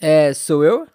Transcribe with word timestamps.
É, 0.00 0.32
sou 0.34 0.64
eu? 0.64 0.86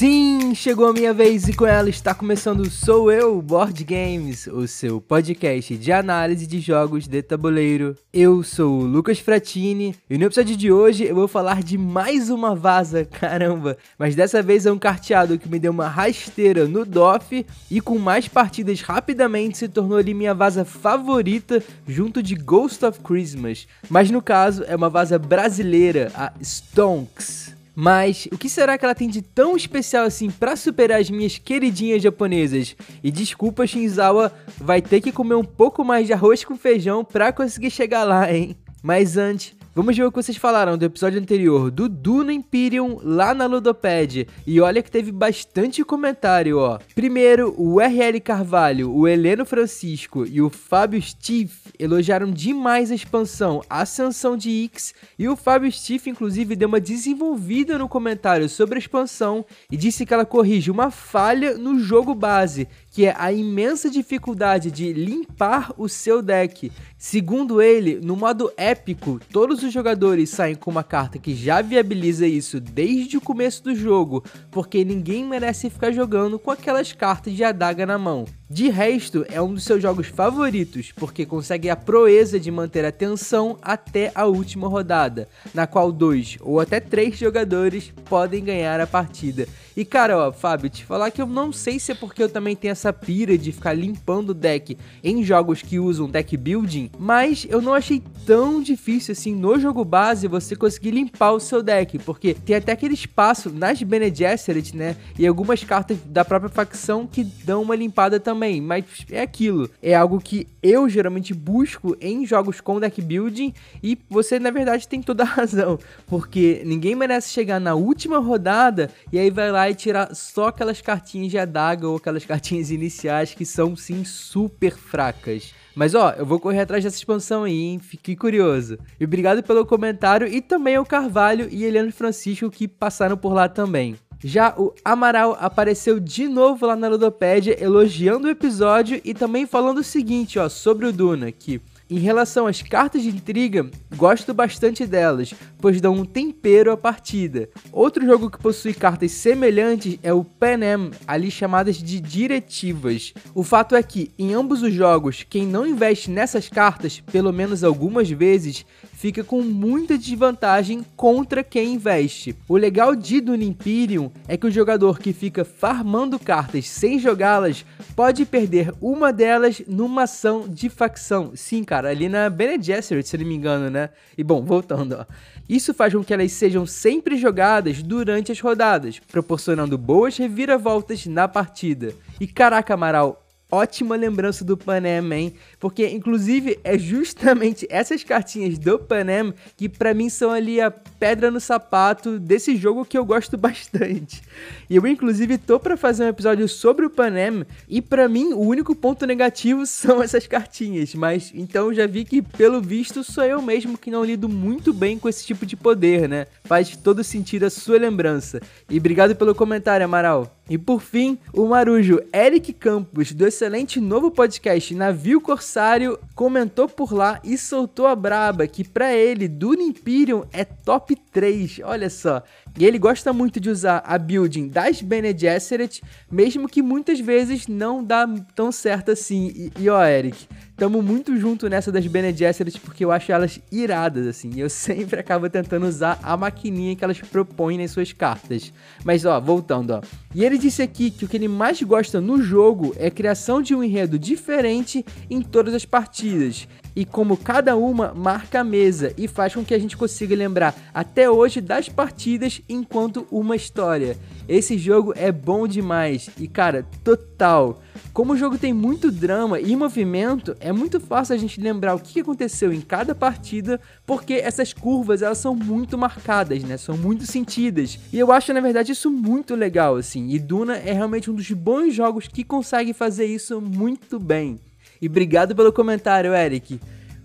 Sim, 0.00 0.54
chegou 0.54 0.86
a 0.86 0.94
minha 0.94 1.12
vez 1.12 1.46
e 1.46 1.52
com 1.52 1.66
ela 1.66 1.90
está 1.90 2.14
começando 2.14 2.70
Sou 2.70 3.12
Eu 3.12 3.42
Board 3.42 3.84
Games, 3.84 4.46
o 4.46 4.66
seu 4.66 4.98
podcast 4.98 5.76
de 5.76 5.92
análise 5.92 6.46
de 6.46 6.58
jogos 6.58 7.06
de 7.06 7.20
tabuleiro. 7.20 7.94
Eu 8.10 8.42
sou 8.42 8.80
o 8.80 8.86
Lucas 8.86 9.18
Fratini 9.18 9.94
e 10.08 10.16
no 10.16 10.24
episódio 10.24 10.56
de 10.56 10.72
hoje 10.72 11.04
eu 11.04 11.14
vou 11.14 11.28
falar 11.28 11.62
de 11.62 11.76
mais 11.76 12.30
uma 12.30 12.56
vaza, 12.56 13.04
caramba, 13.20 13.76
mas 13.98 14.14
dessa 14.14 14.42
vez 14.42 14.64
é 14.64 14.72
um 14.72 14.78
carteado 14.78 15.38
que 15.38 15.50
me 15.50 15.58
deu 15.58 15.70
uma 15.70 15.86
rasteira 15.86 16.66
no 16.66 16.86
DOF 16.86 17.44
e 17.70 17.78
com 17.78 17.98
mais 17.98 18.26
partidas 18.26 18.80
rapidamente 18.80 19.58
se 19.58 19.68
tornou 19.68 19.98
ali 19.98 20.14
minha 20.14 20.32
vaza 20.32 20.64
favorita 20.64 21.62
junto 21.86 22.22
de 22.22 22.36
Ghost 22.36 22.82
of 22.86 23.00
Christmas, 23.00 23.68
mas 23.90 24.10
no 24.10 24.22
caso 24.22 24.64
é 24.66 24.74
uma 24.74 24.88
vaza 24.88 25.18
brasileira, 25.18 26.10
a 26.14 26.32
Stonks. 26.42 27.59
Mas 27.80 28.28
o 28.30 28.36
que 28.36 28.46
será 28.46 28.76
que 28.76 28.84
ela 28.84 28.94
tem 28.94 29.08
de 29.08 29.22
tão 29.22 29.56
especial 29.56 30.04
assim 30.04 30.30
para 30.30 30.54
superar 30.54 31.00
as 31.00 31.08
minhas 31.08 31.38
queridinhas 31.38 32.02
japonesas? 32.02 32.76
E 33.02 33.10
desculpa, 33.10 33.66
Shinzawa, 33.66 34.30
vai 34.58 34.82
ter 34.82 35.00
que 35.00 35.10
comer 35.10 35.36
um 35.36 35.44
pouco 35.44 35.82
mais 35.82 36.06
de 36.06 36.12
arroz 36.12 36.44
com 36.44 36.58
feijão 36.58 37.02
para 37.02 37.32
conseguir 37.32 37.70
chegar 37.70 38.04
lá, 38.04 38.30
hein? 38.30 38.54
Mas 38.82 39.16
antes, 39.16 39.56
Vamos 39.72 39.96
ver 39.96 40.02
o 40.02 40.10
que 40.10 40.20
vocês 40.20 40.36
falaram 40.36 40.76
do 40.76 40.84
episódio 40.84 41.20
anterior 41.20 41.70
do 41.70 41.88
Duna 41.88 42.32
Imperium 42.32 42.98
lá 43.04 43.32
na 43.32 43.46
Ludopad. 43.46 44.26
E 44.44 44.60
olha 44.60 44.82
que 44.82 44.90
teve 44.90 45.12
bastante 45.12 45.84
comentário, 45.84 46.58
ó. 46.58 46.80
Primeiro, 46.92 47.54
o 47.56 47.78
RL 47.78 48.20
Carvalho, 48.20 48.92
o 48.92 49.06
Heleno 49.06 49.46
Francisco 49.46 50.26
e 50.26 50.42
o 50.42 50.50
Fábio 50.50 51.00
Steve 51.00 51.52
elogiaram 51.78 52.32
demais 52.32 52.90
a 52.90 52.96
expansão 52.96 53.62
Ascensão 53.70 54.36
de 54.36 54.50
X. 54.64 54.92
E 55.16 55.28
o 55.28 55.36
Fábio 55.36 55.70
Steve, 55.70 56.10
inclusive, 56.10 56.56
deu 56.56 56.66
uma 56.66 56.80
desenvolvida 56.80 57.78
no 57.78 57.88
comentário 57.88 58.48
sobre 58.48 58.74
a 58.74 58.80
expansão 58.80 59.46
e 59.70 59.76
disse 59.76 60.04
que 60.04 60.12
ela 60.12 60.26
corrige 60.26 60.68
uma 60.68 60.90
falha 60.90 61.56
no 61.56 61.78
jogo 61.78 62.12
base, 62.12 62.66
que 62.90 63.06
é 63.06 63.14
a 63.16 63.32
imensa 63.32 63.88
dificuldade 63.88 64.70
de 64.70 64.92
limpar 64.92 65.72
o 65.78 65.88
seu 65.88 66.20
deck. 66.20 66.72
Segundo 66.98 67.62
ele, 67.62 68.00
no 68.02 68.16
modo 68.16 68.52
épico, 68.56 69.20
todos 69.32 69.62
os 69.62 69.72
jogadores 69.72 70.30
saem 70.30 70.56
com 70.56 70.70
uma 70.70 70.82
carta 70.82 71.18
que 71.18 71.34
já 71.34 71.62
viabiliza 71.62 72.26
isso 72.26 72.60
desde 72.60 73.16
o 73.16 73.20
começo 73.20 73.62
do 73.62 73.74
jogo, 73.74 74.24
porque 74.50 74.84
ninguém 74.84 75.24
merece 75.24 75.70
ficar 75.70 75.92
jogando 75.92 76.38
com 76.38 76.50
aquelas 76.50 76.92
cartas 76.92 77.32
de 77.32 77.44
adaga 77.44 77.86
na 77.86 77.96
mão. 77.96 78.26
De 78.52 78.68
resto, 78.68 79.24
é 79.28 79.40
um 79.40 79.54
dos 79.54 79.62
seus 79.62 79.80
jogos 79.80 80.08
favoritos, 80.08 80.90
porque 80.96 81.24
consegue 81.24 81.70
a 81.70 81.76
proeza 81.76 82.40
de 82.40 82.50
manter 82.50 82.84
a 82.84 82.90
tensão 82.90 83.56
até 83.62 84.10
a 84.12 84.26
última 84.26 84.66
rodada, 84.66 85.28
na 85.54 85.68
qual 85.68 85.92
dois 85.92 86.36
ou 86.40 86.58
até 86.58 86.80
três 86.80 87.16
jogadores 87.16 87.92
podem 88.06 88.42
ganhar 88.42 88.80
a 88.80 88.88
partida. 88.88 89.46
E 89.76 89.84
cara, 89.84 90.18
ó, 90.18 90.32
Fábio, 90.32 90.68
te 90.68 90.84
falar 90.84 91.12
que 91.12 91.22
eu 91.22 91.28
não 91.28 91.52
sei 91.52 91.78
se 91.78 91.92
é 91.92 91.94
porque 91.94 92.20
eu 92.20 92.28
também 92.28 92.56
tenho 92.56 92.72
essa 92.72 92.92
pira 92.92 93.38
de 93.38 93.52
ficar 93.52 93.72
limpando 93.72 94.30
o 94.30 94.34
deck 94.34 94.76
em 95.02 95.22
jogos 95.22 95.62
que 95.62 95.78
usam 95.78 96.10
deck 96.10 96.36
building, 96.36 96.90
mas 96.98 97.46
eu 97.48 97.62
não 97.62 97.72
achei 97.72 98.02
tão 98.26 98.60
difícil 98.60 99.12
assim 99.12 99.32
no 99.32 99.60
jogo 99.60 99.84
base 99.84 100.26
você 100.26 100.56
conseguir 100.56 100.90
limpar 100.90 101.30
o 101.30 101.40
seu 101.40 101.62
deck, 101.62 102.00
porque 102.00 102.34
tem 102.34 102.56
até 102.56 102.72
aquele 102.72 102.94
espaço 102.94 103.48
nas 103.48 103.80
Bene 103.80 104.12
Gesserit, 104.12 104.76
né, 104.76 104.96
e 105.16 105.24
algumas 105.24 105.62
cartas 105.62 105.98
da 106.04 106.24
própria 106.24 106.50
facção 106.50 107.06
que 107.06 107.22
dão 107.22 107.62
uma 107.62 107.76
limpada 107.76 108.18
também 108.18 108.39
também, 108.40 108.58
mas 108.58 108.84
é 109.10 109.20
aquilo. 109.20 109.68
É 109.82 109.94
algo 109.94 110.18
que 110.18 110.48
eu 110.62 110.88
geralmente 110.88 111.34
busco 111.34 111.94
em 112.00 112.24
jogos 112.24 112.58
com 112.58 112.80
deck 112.80 113.02
building 113.02 113.52
e 113.82 113.98
você 114.08 114.38
na 114.38 114.50
verdade 114.50 114.88
tem 114.88 115.02
toda 115.02 115.24
a 115.24 115.26
razão, 115.28 115.78
porque 116.06 116.62
ninguém 116.64 116.94
merece 116.94 117.28
chegar 117.28 117.60
na 117.60 117.74
última 117.74 118.18
rodada 118.18 118.90
e 119.12 119.18
aí 119.18 119.30
vai 119.30 119.52
lá 119.52 119.68
e 119.68 119.74
tirar 119.74 120.14
só 120.14 120.48
aquelas 120.48 120.80
cartinhas 120.80 121.30
de 121.30 121.38
adaga 121.38 121.86
ou 121.86 121.96
aquelas 121.96 122.24
cartinhas 122.26 122.70
iniciais 122.70 123.34
que 123.34 123.44
são 123.44 123.76
sim 123.76 124.04
super 124.04 124.74
fracas. 124.74 125.52
Mas 125.74 125.94
ó, 125.94 126.14
eu 126.16 126.24
vou 126.24 126.40
correr 126.40 126.60
atrás 126.60 126.82
dessa 126.82 126.96
expansão 126.96 127.44
aí, 127.44 127.52
hein? 127.52 127.78
Fiquei 127.78 128.16
curioso. 128.16 128.78
E 128.98 129.04
obrigado 129.04 129.42
pelo 129.42 129.66
comentário 129.66 130.26
e 130.26 130.40
também 130.40 130.76
ao 130.76 130.84
Carvalho 130.84 131.46
e 131.50 131.64
Eliane 131.64 131.92
Francisco 131.92 132.50
que 132.50 132.66
passaram 132.66 133.16
por 133.16 133.34
lá 133.34 133.48
também. 133.48 133.96
Já 134.22 134.54
o 134.56 134.74
Amaral 134.84 135.36
apareceu 135.40 135.98
de 135.98 136.28
novo 136.28 136.66
lá 136.66 136.76
na 136.76 136.88
Ludopédia 136.88 137.56
elogiando 137.62 138.26
o 138.26 138.30
episódio 138.30 139.00
e 139.02 139.14
também 139.14 139.46
falando 139.46 139.78
o 139.78 139.84
seguinte, 139.84 140.38
ó, 140.38 140.48
sobre 140.48 140.86
o 140.86 140.92
Duna, 140.92 141.32
que 141.32 141.60
em 141.90 141.98
relação 141.98 142.46
às 142.46 142.62
cartas 142.62 143.02
de 143.02 143.08
intriga, 143.08 143.68
gosto 143.96 144.32
bastante 144.32 144.86
delas, 144.86 145.34
pois 145.58 145.80
dão 145.80 145.94
um 145.94 146.04
tempero 146.04 146.70
à 146.70 146.76
partida. 146.76 147.48
Outro 147.72 148.06
jogo 148.06 148.30
que 148.30 148.38
possui 148.38 148.72
cartas 148.72 149.10
semelhantes 149.10 149.98
é 150.02 150.12
o 150.12 150.22
Pan 150.22 150.60
Am, 150.62 150.90
ali 151.06 151.30
chamadas 151.30 151.76
de 151.76 152.00
diretivas. 152.00 153.12
O 153.34 153.42
fato 153.42 153.74
é 153.74 153.82
que, 153.82 154.10
em 154.16 154.32
ambos 154.34 154.62
os 154.62 154.72
jogos, 154.72 155.26
quem 155.28 155.46
não 155.46 155.66
investe 155.66 156.10
nessas 156.10 156.48
cartas, 156.48 157.00
pelo 157.00 157.32
menos 157.32 157.64
algumas 157.64 158.08
vezes, 158.08 158.64
fica 158.92 159.24
com 159.24 159.40
muita 159.40 159.96
desvantagem 159.96 160.84
contra 160.94 161.42
quem 161.42 161.72
investe. 161.72 162.36
O 162.46 162.56
legal 162.56 162.94
de 162.94 163.18
Dune 163.20 163.46
Imperium 163.46 164.10
é 164.28 164.36
que 164.36 164.46
o 164.46 164.50
jogador 164.50 164.98
que 164.98 165.14
fica 165.14 165.42
farmando 165.42 166.18
cartas 166.18 166.68
sem 166.68 166.98
jogá-las 166.98 167.64
pode 167.96 168.26
perder 168.26 168.74
uma 168.78 169.10
delas 169.10 169.62
numa 169.66 170.02
ação 170.02 170.46
de 170.46 170.68
facção. 170.68 171.32
Sim, 171.34 171.64
cara, 171.64 171.79
ali 171.88 172.08
na 172.08 172.28
Bene 172.28 172.62
Gesserit, 172.62 173.08
se 173.08 173.16
não 173.16 173.26
me 173.26 173.34
engano, 173.34 173.70
né? 173.70 173.90
E 174.16 174.22
bom, 174.22 174.42
voltando, 174.44 174.98
ó. 175.00 175.06
Isso 175.48 175.74
faz 175.74 175.92
com 175.92 176.04
que 176.04 176.14
elas 176.14 176.32
sejam 176.32 176.64
sempre 176.66 177.16
jogadas 177.16 177.82
durante 177.82 178.30
as 178.30 178.40
rodadas, 178.40 179.00
proporcionando 179.00 179.76
boas 179.76 180.16
reviravoltas 180.16 181.06
na 181.06 181.26
partida. 181.26 181.92
E 182.20 182.26
caraca, 182.26 182.74
Amaral, 182.74 183.20
ótima 183.50 183.96
lembrança 183.96 184.44
do 184.44 184.56
Panem, 184.56 185.12
hein? 185.12 185.34
Porque, 185.58 185.88
inclusive, 185.88 186.58
é 186.64 186.78
justamente 186.78 187.66
essas 187.70 188.04
cartinhas 188.04 188.58
do 188.58 188.78
Panem 188.78 189.34
que 189.56 189.68
para 189.68 189.94
mim 189.94 190.08
são 190.08 190.30
ali 190.30 190.60
a 190.60 190.70
pedra 190.70 191.30
no 191.30 191.40
sapato 191.40 192.18
desse 192.18 192.56
jogo 192.56 192.84
que 192.84 192.96
eu 192.96 193.04
gosto 193.04 193.36
bastante. 193.38 194.22
E 194.68 194.76
eu, 194.76 194.86
inclusive, 194.86 195.38
tô 195.38 195.58
para 195.58 195.76
fazer 195.76 196.04
um 196.04 196.08
episódio 196.08 196.48
sobre 196.48 196.86
o 196.86 196.90
Panem 196.90 197.44
e 197.68 197.82
para 197.82 198.08
mim 198.08 198.32
o 198.32 198.40
único 198.40 198.74
ponto 198.74 199.06
negativo 199.06 199.64
são 199.66 200.02
essas 200.02 200.26
cartinhas. 200.26 200.94
Mas 200.94 201.32
então 201.34 201.72
já 201.72 201.86
vi 201.86 202.04
que, 202.04 202.22
pelo 202.22 202.60
visto, 202.60 203.02
sou 203.02 203.24
eu 203.24 203.42
mesmo 203.42 203.76
que 203.76 203.90
não 203.90 204.04
lido 204.04 204.28
muito 204.28 204.72
bem 204.72 204.98
com 204.98 205.08
esse 205.08 205.24
tipo 205.24 205.44
de 205.44 205.56
poder, 205.56 206.08
né? 206.08 206.26
Faz 206.44 206.76
todo 206.76 207.02
sentido 207.02 207.44
a 207.44 207.50
sua 207.50 207.78
lembrança. 207.78 208.40
E 208.68 208.78
obrigado 208.78 209.14
pelo 209.16 209.34
comentário, 209.34 209.84
Amaral. 209.84 210.36
E 210.50 210.58
por 210.58 210.82
fim, 210.82 211.16
o 211.32 211.46
marujo 211.46 212.00
Eric 212.12 212.52
Campos, 212.52 213.12
do 213.12 213.24
excelente 213.40 213.80
novo 213.80 214.10
podcast 214.10 214.74
Navio 214.74 215.18
Corsário, 215.18 215.98
comentou 216.14 216.68
por 216.68 216.92
lá 216.92 217.18
e 217.24 217.38
soltou 217.38 217.86
a 217.86 217.96
braba 217.96 218.46
que 218.46 218.62
para 218.62 218.94
ele 218.94 219.26
Dune 219.26 219.64
Imperium 219.64 220.26
é 220.30 220.44
top 220.44 220.94
3, 221.10 221.62
olha 221.64 221.88
só. 221.88 222.22
E 222.58 222.66
ele 222.66 222.78
gosta 222.78 223.14
muito 223.14 223.40
de 223.40 223.48
usar 223.48 223.82
a 223.86 223.96
building 223.96 224.48
das 224.48 224.82
Bene 224.82 225.16
Gesserit, 225.16 225.82
mesmo 226.10 226.50
que 226.50 226.60
muitas 226.60 227.00
vezes 227.00 227.46
não 227.46 227.82
dá 227.82 228.06
tão 228.34 228.52
certo 228.52 228.90
assim. 228.90 229.32
E, 229.34 229.52
e 229.58 229.70
ó, 229.70 229.82
Eric, 229.86 230.28
tamo 230.60 230.82
muito 230.82 231.16
junto 231.16 231.48
nessa 231.48 231.72
das 231.72 231.86
Bene 231.86 232.14
Gesserit 232.14 232.60
porque 232.60 232.84
eu 232.84 232.92
acho 232.92 233.10
elas 233.10 233.40
iradas, 233.50 234.06
assim. 234.06 234.30
Eu 234.36 234.50
sempre 234.50 235.00
acabo 235.00 235.26
tentando 235.30 235.66
usar 235.66 235.98
a 236.02 236.14
maquininha 236.18 236.76
que 236.76 236.84
elas 236.84 237.00
propõem 237.00 237.56
nas 237.56 237.70
suas 237.70 237.94
cartas. 237.94 238.52
Mas 238.84 239.06
ó, 239.06 239.18
voltando, 239.18 239.70
ó. 239.70 239.80
E 240.14 240.22
ele 240.22 240.36
disse 240.36 240.60
aqui 240.60 240.90
que 240.90 241.06
o 241.06 241.08
que 241.08 241.16
ele 241.16 241.28
mais 241.28 241.62
gosta 241.62 241.98
no 241.98 242.20
jogo 242.20 242.74
é 242.76 242.88
a 242.88 242.90
criação 242.90 243.40
de 243.40 243.54
um 243.54 243.64
enredo 243.64 243.98
diferente 243.98 244.84
em 245.08 245.22
todas 245.22 245.54
as 245.54 245.64
partidas 245.64 246.46
e 246.74 246.84
como 246.84 247.16
cada 247.16 247.56
uma 247.56 247.92
marca 247.94 248.40
a 248.40 248.44
mesa 248.44 248.92
e 248.96 249.08
faz 249.08 249.34
com 249.34 249.44
que 249.44 249.54
a 249.54 249.58
gente 249.58 249.76
consiga 249.76 250.14
lembrar 250.14 250.54
até 250.72 251.10
hoje 251.10 251.40
das 251.40 251.68
partidas 251.68 252.40
enquanto 252.48 253.06
uma 253.10 253.36
história. 253.36 253.96
Esse 254.28 254.56
jogo 254.56 254.92
é 254.96 255.10
bom 255.10 255.46
demais 255.46 256.08
e 256.18 256.28
cara, 256.28 256.66
total. 256.84 257.60
Como 257.92 258.12
o 258.12 258.16
jogo 258.16 258.38
tem 258.38 258.52
muito 258.52 258.90
drama 258.90 259.40
e 259.40 259.56
movimento, 259.56 260.36
é 260.38 260.52
muito 260.52 260.78
fácil 260.78 261.14
a 261.14 261.18
gente 261.18 261.40
lembrar 261.40 261.74
o 261.74 261.80
que 261.80 262.00
aconteceu 262.00 262.52
em 262.52 262.60
cada 262.60 262.94
partida, 262.94 263.60
porque 263.84 264.14
essas 264.14 264.52
curvas 264.52 265.02
elas 265.02 265.18
são 265.18 265.34
muito 265.34 265.76
marcadas, 265.76 266.44
né? 266.44 266.56
São 266.56 266.76
muito 266.76 267.04
sentidas. 267.06 267.78
E 267.92 267.98
eu 267.98 268.12
acho 268.12 268.32
na 268.32 268.40
verdade 268.40 268.72
isso 268.72 268.90
muito 268.90 269.34
legal 269.34 269.76
assim. 269.76 270.08
E 270.10 270.18
Duna 270.18 270.56
é 270.56 270.72
realmente 270.72 271.10
um 271.10 271.14
dos 271.14 271.30
bons 271.32 271.74
jogos 271.74 272.06
que 272.06 272.22
consegue 272.22 272.72
fazer 272.72 273.06
isso 273.06 273.40
muito 273.40 273.98
bem. 273.98 274.38
E 274.80 274.88
obrigado 274.88 275.34
pelo 275.34 275.52
comentário, 275.52 276.14
Eric. 276.14 276.60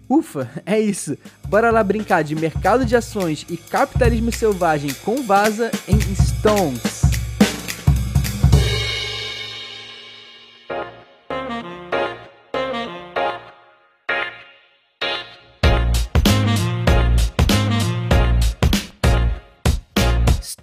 Ufa, 0.10 0.50
é 0.66 0.80
isso. 0.80 1.18
Bora 1.48 1.72
lá 1.72 1.84
brincar 1.84 2.24
de 2.24 2.36
mercado 2.36 2.86
de 2.86 2.96
ações 2.96 3.46
e 3.50 3.58
capitalismo 3.58 4.32
selvagem 4.32 4.94
com 5.04 5.24
Vaza 5.24 5.72
em 5.88 6.00
Stones. 6.16 7.05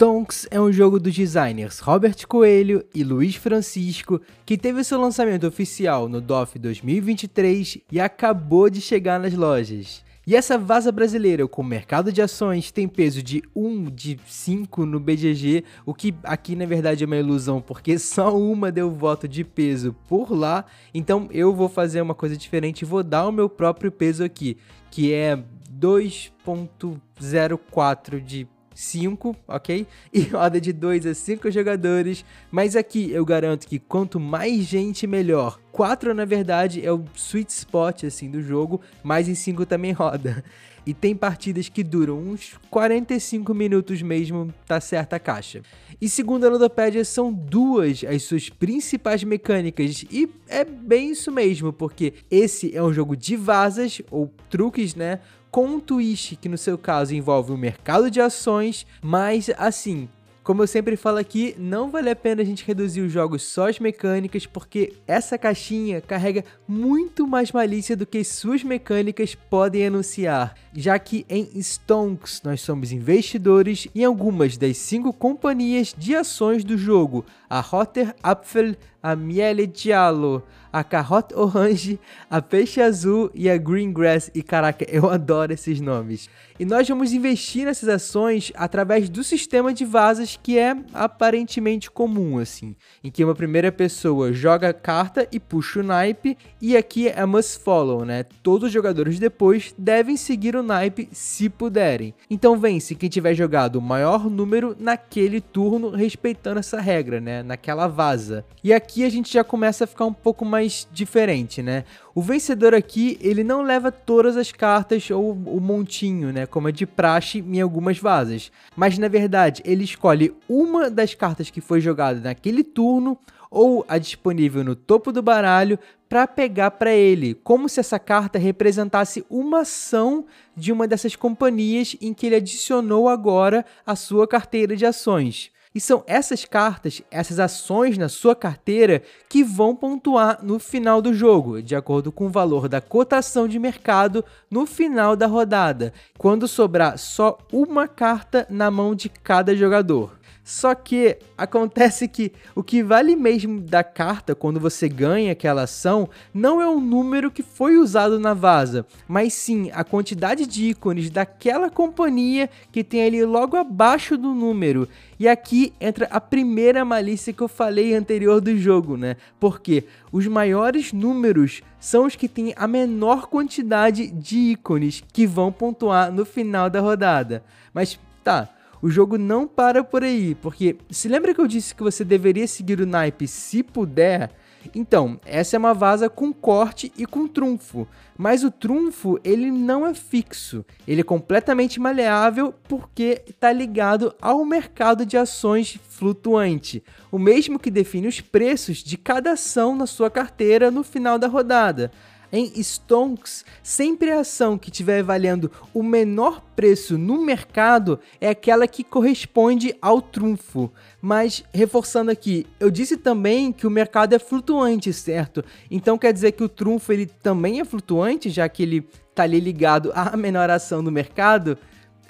Stonks 0.03 0.49
é 0.51 0.61
um 0.61 0.73
jogo 0.73 0.99
dos 0.99 1.15
designers 1.15 1.79
Robert 1.79 2.27
Coelho 2.27 2.85
e 2.93 3.05
Luiz 3.05 3.37
Francisco, 3.37 4.21
que 4.45 4.59
teve 4.59 4.83
seu 4.83 5.01
lançamento 5.01 5.47
oficial 5.47 6.09
no 6.09 6.21
DOF 6.21 6.59
2023 6.59 7.79
e 7.89 8.01
acabou 8.01 8.69
de 8.69 8.81
chegar 8.81 9.21
nas 9.21 9.33
lojas. 9.33 10.05
E 10.27 10.35
essa 10.35 10.59
vaza 10.59 10.91
brasileira 10.91 11.47
com 11.47 11.63
mercado 11.63 12.11
de 12.11 12.21
ações 12.21 12.73
tem 12.73 12.89
peso 12.89 13.23
de 13.23 13.45
1 13.55 13.93
de 13.93 14.19
5 14.27 14.85
no 14.85 14.99
BGG, 14.99 15.63
o 15.87 15.95
que 15.95 16.13
aqui 16.25 16.57
na 16.57 16.67
verdade 16.67 17.05
é 17.05 17.07
uma 17.07 17.17
ilusão, 17.17 17.61
porque 17.61 17.97
só 18.03 18.37
uma 18.37 18.73
deu 18.73 18.91
voto 18.91 19.29
de 19.29 19.45
peso 19.45 19.95
por 20.09 20.33
lá. 20.33 20.65
Então 20.93 21.29
eu 21.31 21.55
vou 21.55 21.69
fazer 21.69 22.01
uma 22.01 22.13
coisa 22.13 22.37
diferente 22.37 22.85
vou 22.85 23.05
dar 23.05 23.29
o 23.29 23.31
meu 23.31 23.49
próprio 23.49 23.93
peso 23.93 24.25
aqui, 24.25 24.57
que 24.91 25.13
é 25.13 25.41
2.04 25.79 28.21
de 28.21 28.49
5, 28.82 29.37
ok? 29.46 29.87
E 30.12 30.23
roda 30.23 30.61
de 30.61 30.73
2 30.73 31.06
a 31.06 31.14
5 31.14 31.50
jogadores, 31.50 32.25
mas 32.50 32.76
aqui 32.76 33.11
eu 33.11 33.25
garanto 33.25 33.67
que 33.67 33.79
quanto 33.79 34.20
mais 34.20 34.64
gente, 34.64 35.06
melhor. 35.06 35.58
4, 35.70 36.12
na 36.12 36.25
verdade, 36.25 36.84
é 36.84 36.93
o 36.93 37.05
sweet 37.14 37.50
spot 37.50 38.05
assim 38.05 38.31
do 38.31 38.43
jogo, 38.43 38.81
mas 39.02 39.29
em 39.29 39.34
5 39.34 39.64
também 39.67 39.93
roda. 39.93 40.44
E 40.84 40.93
tem 40.93 41.14
partidas 41.14 41.69
que 41.69 41.84
duram 41.84 42.19
uns 42.19 42.58
45 42.69 43.55
minutos 43.55 44.02
mesmo, 44.02 44.52
tá 44.67 44.81
certa 44.81 45.14
a 45.14 45.20
caixa. 45.20 45.62
E 46.00 46.08
segundo 46.08 46.44
a 46.44 46.50
Ludopédia, 46.50 47.05
são 47.05 47.32
duas 47.32 48.02
as 48.02 48.25
suas 48.25 48.49
principais 48.49 49.23
mecânicas, 49.23 50.05
e 50.11 50.29
é 50.49 50.64
bem 50.64 51.12
isso 51.12 51.31
mesmo, 51.31 51.73
porque 51.73 52.14
esse 52.29 52.76
é 52.76 52.82
um 52.82 52.93
jogo 52.93 53.17
de 53.17 53.37
vasas, 53.37 54.02
ou 54.11 54.29
truques, 54.50 54.96
né? 54.96 55.20
Com 55.53 55.67
um 55.67 55.79
twist 55.79 56.35
que 56.37 56.49
no 56.49 56.57
seu 56.57 56.79
caso 56.79 57.15
envolve 57.15 57.53
o 57.53 57.59
mercado 57.59 58.11
de 58.11 58.23
ações, 58.23 58.87
mas 59.03 59.51
assim, 59.59 60.09
como 60.43 60.63
eu 60.63 60.67
sempre 60.67 60.97
falo 60.97 61.19
aqui, 61.19 61.55
não 61.57 61.91
vale 61.91 62.11
a 62.11 62.17
pena 62.17 62.43
a 62.43 62.45
gente 62.45 62.65
reduzir 62.65 63.03
os 63.03 63.13
jogos 63.13 63.43
só 63.43 63.69
às 63.69 63.79
mecânicas, 63.79 64.47
porque 64.47 64.95
essa 65.07 65.37
caixinha 65.37 66.01
carrega 66.01 66.43
muito 66.67 67.29
mais 67.29 67.53
malícia 67.53 67.95
do 67.95 68.07
que 68.07 68.25
suas 68.25 68.65
mecânicas 68.65 69.35
podem 69.35 69.87
anunciar, 69.87 70.55
já 70.75 70.99
que 70.99 71.25
em 71.29 71.61
Stonks 71.63 72.41
nós 72.43 72.63
somos 72.63 72.91
investidores 72.91 73.87
em 73.95 74.05
algumas 74.05 74.57
das 74.57 74.79
cinco 74.79 75.13
companhias 75.13 75.95
de 75.97 76.17
ações 76.17 76.65
do 76.65 76.77
jogo, 76.79 77.25
a 77.49 77.61
Rotter 77.61 78.15
Apfel, 78.23 78.75
a 79.03 79.17
Miele 79.17 79.71
Giallo, 79.73 80.43
a 80.73 80.83
Carrot 80.83 81.35
Orange, 81.35 82.01
a 82.31 82.41
Peixe 82.41 82.81
Azul 82.81 83.31
e 83.35 83.51
a 83.51 83.59
Green 83.59 83.93
Grass. 83.93 84.31
E 84.35 84.43
caraca, 84.43 84.87
eu 84.89 85.11
adoro 85.11 85.53
esses 85.53 85.81
nomes. 85.81 86.31
E 86.59 86.65
nós 86.65 86.89
vamos 86.89 87.13
investir 87.13 87.65
nessas 87.65 87.89
ações 87.89 88.53
através 88.55 89.09
do 89.09 89.25
sistema 89.25 89.75
de 89.75 89.85
vasas 89.85 90.39
que 90.41 90.59
é 90.59 90.77
aparentemente 90.95 91.91
comum, 91.91 92.39
assim, 92.39 92.77
em 93.03 93.11
que 93.11 93.25
uma 93.25 93.35
primeira 93.35 93.73
pessoa 93.73 94.33
joga 94.33 94.69
a 94.69 94.75
carta 94.75 95.27
e 95.33 95.41
puxa 95.41 95.81
o 95.81 95.83
naipe, 95.83 96.39
e 96.61 96.77
aqui 96.77 97.09
é 97.09 97.27
must 97.27 97.59
follow, 97.59 98.05
né? 98.05 98.25
Todos 98.43 98.69
os 98.69 98.73
jogadores 98.73 99.19
depois 99.19 99.75
devem 99.77 100.17
seguir 100.17 100.55
o 100.55 100.63
naipe 100.63 101.09
se 101.11 101.49
puderem. 101.49 102.15
Então 102.31 102.57
vence 102.57 102.95
quem 102.95 103.09
tiver 103.09 103.35
jogado 103.35 103.77
o 103.77 103.83
maior 103.83 104.31
número 104.31 104.77
naquele 104.79 105.41
turno, 105.41 105.91
respeitando 105.91 106.61
essa 106.61 106.81
regra, 106.81 107.21
né? 107.21 107.43
Naquela 107.43 107.89
vaza. 107.89 108.45
E 108.63 108.73
aqui 108.73 108.92
a 109.00 109.09
gente 109.09 109.33
já 109.33 109.43
começa 109.43 109.85
a 109.85 109.87
ficar 109.87 110.05
um 110.05 110.12
pouco 110.12 110.44
mais 110.44 110.87
diferente, 110.93 111.62
né? 111.62 111.85
O 112.15 112.21
vencedor 112.21 112.75
aqui, 112.75 113.17
ele 113.21 113.43
não 113.43 113.62
leva 113.62 113.91
todas 113.91 114.37
as 114.37 114.53
cartas 114.53 115.11
ou 115.11 115.33
o 115.33 115.61
montinho, 115.61 116.33
né, 116.33 116.44
como 116.47 116.69
é 116.69 116.73
de 116.73 116.85
praxe 116.85 117.39
em 117.39 117.61
algumas 117.61 117.99
vasas, 117.99 118.53
mas 118.77 118.99
na 118.99 119.09
verdade 119.09 119.62
ele 119.65 119.85
escolhe 119.85 120.35
uma 120.49 120.91
das 120.91 121.15
cartas 121.15 121.49
que 121.49 121.61
foi 121.61 121.81
jogada 121.81 122.21
naquele 122.21 122.62
turno 122.62 123.19
ou 123.50 123.85
a 123.87 123.99
disponível 123.99 124.65
no 124.65 124.75
topo 124.75 125.12
do 125.12 125.23
baralho 125.23 125.79
para 126.09 126.27
pegar 126.27 126.73
para 126.73 126.93
ele, 126.93 127.35
como 127.35 127.69
se 127.69 127.81
essa 127.81 127.99
carta 127.99 128.39
representasse 128.39 129.25
uma 129.31 129.61
ação 129.61 130.27
de 130.56 130.73
uma 130.73 130.87
dessas 130.87 131.17
companhias 131.17 131.97
em 132.00 132.12
que 132.12 132.27
ele 132.27 132.37
adicionou 132.37 133.09
agora 133.09 133.65
a 133.87 133.97
sua 133.97 134.27
carteira 134.27 134.77
de 134.77 134.85
ações. 134.85 135.50
E 135.75 135.81
são 135.81 136.05
essas 136.07 136.45
cartas, 136.45 137.01
essas 137.11 137.39
ações 137.39 137.97
na 137.97 138.09
sua 138.09 138.37
carteira 138.37 139.03
que 139.29 139.43
vão 139.43 139.75
pontuar 139.75 140.39
no 140.43 140.59
final 140.59 141.01
do 141.01 141.15
jogo, 141.15 141.63
de 141.63 141.75
acordo 141.75 142.13
com 142.13 142.27
o 142.27 142.31
valor 142.31 142.69
da 142.69 142.81
cotação 142.81 143.49
de 143.49 143.59
mercado 143.59 144.23
no 144.51 144.67
final 144.67 145.17
da 145.17 145.27
rodada, 145.27 145.95
quando 146.19 146.47
sobrar 146.47 146.99
só 146.99 147.39
uma 147.51 147.89
carta 147.89 148.47
na 148.51 148.71
mão 148.71 148.95
de 148.95 149.09
cada 149.09 149.57
jogador. 149.57 150.22
Só 150.44 150.75
que 150.75 151.19
acontece 151.39 152.09
que 152.09 152.33
o 152.55 152.65
que 152.65 152.83
vale 152.83 153.15
mesmo 153.15 153.61
da 153.61 153.85
carta 153.85 154.35
quando 154.35 154.59
você 154.59 154.89
ganha 154.89 155.33
aquela 155.33 155.62
ação 155.62 156.09
não 156.35 156.61
é 156.61 156.69
o 156.69 156.81
número 156.81 157.31
que 157.31 157.44
foi 157.44 157.77
usado 157.77 158.19
na 158.19 158.35
vaza, 158.35 158.85
mas 159.06 159.35
sim 159.35 159.71
a 159.73 159.85
quantidade 159.85 160.44
de 160.44 160.71
ícones 160.71 161.11
daquela 161.11 161.71
companhia 161.71 162.50
que 162.73 162.83
tem 162.83 163.05
ali 163.05 163.25
logo 163.25 163.56
abaixo 163.56 164.17
do 164.17 164.35
número. 164.35 164.89
E 165.17 165.29
aqui 165.29 165.73
entra 165.81 166.09
a 166.11 166.21
primeira 166.21 166.85
malícia 166.85 167.33
que 167.33 167.41
eu 167.41 167.49
falei 167.49 167.94
anterior 167.94 168.41
do 168.41 168.56
jogo, 168.56 168.97
né? 168.97 169.17
Porque 169.39 169.85
os 170.11 170.27
maiores 170.27 170.93
números 170.93 171.62
são 171.79 172.06
os 172.06 172.17
que 172.17 172.29
têm 172.29 172.53
a 172.56 172.67
menor 172.67 173.29
quantidade 173.29 174.09
de 174.09 174.37
ícones 174.37 175.05
que 175.12 175.25
vão 175.25 175.53
pontuar 175.53 176.11
no 176.11 176.25
final 176.25 176.69
da 176.69 176.81
rodada. 176.81 177.44
Mas 177.73 177.99
tá, 178.25 178.49
o 178.82 178.90
jogo 178.90 179.17
não 179.17 179.46
para 179.46 179.84
por 179.84 180.02
aí, 180.02 180.34
porque 180.34 180.76
se 180.90 181.08
lembra 181.08 181.32
que 181.32 181.40
eu 181.40 181.46
disse 181.46 181.75
que 181.75 181.84
você 181.84 182.05
deveria 182.05 182.49
seguir 182.49 182.81
o 182.81 182.87
naipe 182.87 183.29
se 183.29 183.62
puder? 183.62 184.31
Então, 184.75 185.20
essa 185.25 185.56
é 185.56 185.58
uma 185.58 185.75
vaza 185.75 186.08
com 186.08 186.32
corte 186.32 186.93
e 186.96 187.06
com 187.06 187.26
trunfo, 187.26 187.87
mas 188.17 188.44
o 188.44 188.50
trunfo 188.50 189.19
ele 189.25 189.50
não 189.50 189.87
é 189.87 189.94
fixo, 189.94 190.64
ele 190.87 191.00
é 191.00 191.05
completamente 191.05 191.81
maleável 191.81 192.55
porque 192.69 193.23
está 193.26 193.52
ligado 193.52 194.14
ao 194.20 194.44
mercado 194.44 195.05
de 195.06 195.17
ações 195.17 195.79
flutuante, 195.88 196.82
o 197.11 197.19
mesmo 197.19 197.58
que 197.58 197.70
define 197.70 198.06
os 198.08 198.20
preços 198.20 198.79
de 198.79 198.96
cada 198.96 199.32
ação 199.32 199.75
na 199.76 199.87
sua 199.87 200.11
carteira 200.11 200.70
no 200.70 200.82
final 200.82 201.19
da 201.19 201.26
rodada. 201.26 201.90
Em 202.34 202.50
Stonks, 202.62 203.44
sempre 203.62 204.11
a 204.11 204.20
ação 204.20 204.56
que 204.56 204.70
estiver 204.70 205.02
valendo 205.02 205.52
o 205.75 205.82
menor 205.82 206.43
preço 206.56 206.96
no 206.96 207.23
mercado 207.23 208.00
é 208.19 208.31
aquela 208.31 208.67
que 208.67 208.82
corresponde 208.82 209.77
ao 209.82 210.01
trunfo. 210.01 210.72
Mas, 210.98 211.44
reforçando 211.53 212.10
aqui, 212.10 212.46
eu 212.58 212.70
disse 212.70 212.96
também 212.96 213.53
que 213.53 213.67
o 213.67 213.70
mercado 213.70 214.15
é 214.15 214.19
flutuante, 214.19 214.94
certo? 214.94 215.44
Então 215.70 215.98
quer 215.98 216.10
dizer 216.10 216.32
que 216.32 216.43
o 216.43 216.48
trunfo 216.48 216.91
ele 216.91 217.05
também 217.05 217.60
é 217.60 217.65
flutuante, 217.67 218.31
já 218.31 218.48
que 218.48 218.62
ele 218.62 218.89
está 219.10 219.24
ali 219.24 219.39
ligado 219.39 219.93
à 219.94 220.17
menor 220.17 220.48
ação 220.48 220.82
do 220.82 220.91
mercado? 220.91 221.58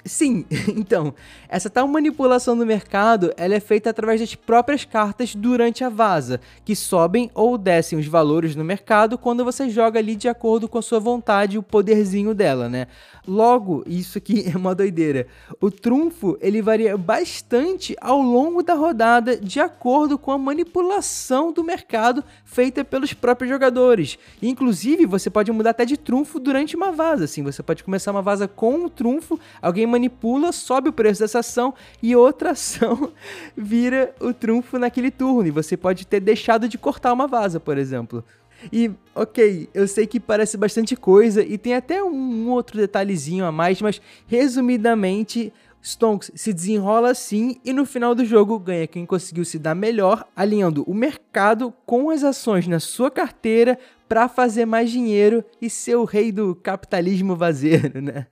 Sim, 0.05 0.45
então, 0.75 1.13
essa 1.47 1.69
tal 1.69 1.87
manipulação 1.87 2.57
do 2.57 2.65
mercado 2.65 3.33
ela 3.37 3.55
é 3.55 3.59
feita 3.59 3.89
através 3.89 4.19
das 4.19 4.35
próprias 4.35 4.83
cartas 4.83 5.33
durante 5.33 5.83
a 5.83 5.89
vaza, 5.89 6.41
que 6.65 6.75
sobem 6.75 7.31
ou 7.33 7.57
descem 7.57 7.97
os 7.97 8.07
valores 8.07 8.53
no 8.55 8.65
mercado 8.65 9.17
quando 9.17 9.45
você 9.45 9.69
joga 9.69 9.99
ali 9.99 10.15
de 10.15 10.27
acordo 10.27 10.67
com 10.67 10.77
a 10.77 10.81
sua 10.81 10.99
vontade 10.99 11.57
o 11.57 11.63
poderzinho 11.63 12.33
dela, 12.33 12.67
né? 12.67 12.87
Logo, 13.25 13.83
isso 13.87 14.17
aqui 14.17 14.43
é 14.53 14.57
uma 14.57 14.75
doideira. 14.75 15.27
O 15.61 15.71
trunfo 15.71 16.37
ele 16.41 16.61
varia 16.61 16.97
bastante 16.97 17.95
ao 18.01 18.21
longo 18.21 18.61
da 18.61 18.73
rodada 18.73 19.37
de 19.37 19.59
acordo 19.59 20.17
com 20.17 20.31
a 20.31 20.37
manipulação 20.37 21.53
do 21.53 21.63
mercado 21.63 22.23
feita 22.43 22.83
pelos 22.83 23.13
próprios 23.13 23.49
jogadores. 23.49 24.17
Inclusive, 24.41 25.05
você 25.05 25.29
pode 25.29 25.51
mudar 25.51 25.69
até 25.69 25.85
de 25.85 25.95
trunfo 25.95 26.39
durante 26.39 26.75
uma 26.75 26.91
vaza, 26.91 27.23
assim, 27.23 27.41
você 27.41 27.63
pode 27.63 27.83
começar 27.83 28.11
uma 28.11 28.21
vaza 28.21 28.47
com 28.47 28.75
um 28.75 28.89
trunfo, 28.89 29.39
alguém 29.61 29.85
manipula, 29.93 30.51
sobe 30.51 30.89
o 30.89 30.93
preço 30.93 31.21
dessa 31.21 31.39
ação 31.39 31.73
e 32.01 32.15
outra 32.15 32.51
ação 32.51 33.11
vira 33.55 34.13
o 34.19 34.33
trunfo 34.33 34.77
naquele 34.77 35.11
turno. 35.11 35.47
E 35.47 35.51
você 35.51 35.77
pode 35.77 36.05
ter 36.05 36.19
deixado 36.19 36.67
de 36.67 36.77
cortar 36.77 37.13
uma 37.13 37.27
vaza, 37.27 37.59
por 37.59 37.77
exemplo. 37.77 38.23
E, 38.71 38.91
ok, 39.13 39.69
eu 39.73 39.87
sei 39.87 40.07
que 40.07 40.19
parece 40.19 40.57
bastante 40.57 40.95
coisa 40.95 41.43
e 41.43 41.57
tem 41.57 41.75
até 41.75 42.03
um 42.03 42.49
outro 42.49 42.77
detalhezinho 42.77 43.45
a 43.45 43.51
mais, 43.51 43.81
mas 43.81 44.01
resumidamente, 44.25 45.51
Stonks 45.83 46.31
se 46.33 46.53
desenrola 46.53 47.11
assim 47.11 47.57
e 47.65 47.73
no 47.73 47.85
final 47.85 48.15
do 48.15 48.23
jogo 48.23 48.57
ganha 48.57 48.87
quem 48.87 49.05
conseguiu 49.05 49.43
se 49.43 49.59
dar 49.59 49.75
melhor, 49.75 50.25
alinhando 50.33 50.83
o 50.83 50.93
mercado 50.93 51.73
com 51.85 52.09
as 52.09 52.23
ações 52.23 52.67
na 52.67 52.79
sua 52.79 53.11
carteira 53.11 53.77
para 54.07 54.29
fazer 54.29 54.65
mais 54.65 54.89
dinheiro 54.89 55.43
e 55.61 55.69
ser 55.69 55.95
o 55.95 56.05
rei 56.05 56.31
do 56.31 56.55
capitalismo 56.55 57.35
vazeiro, 57.35 58.01
né? 58.01 58.27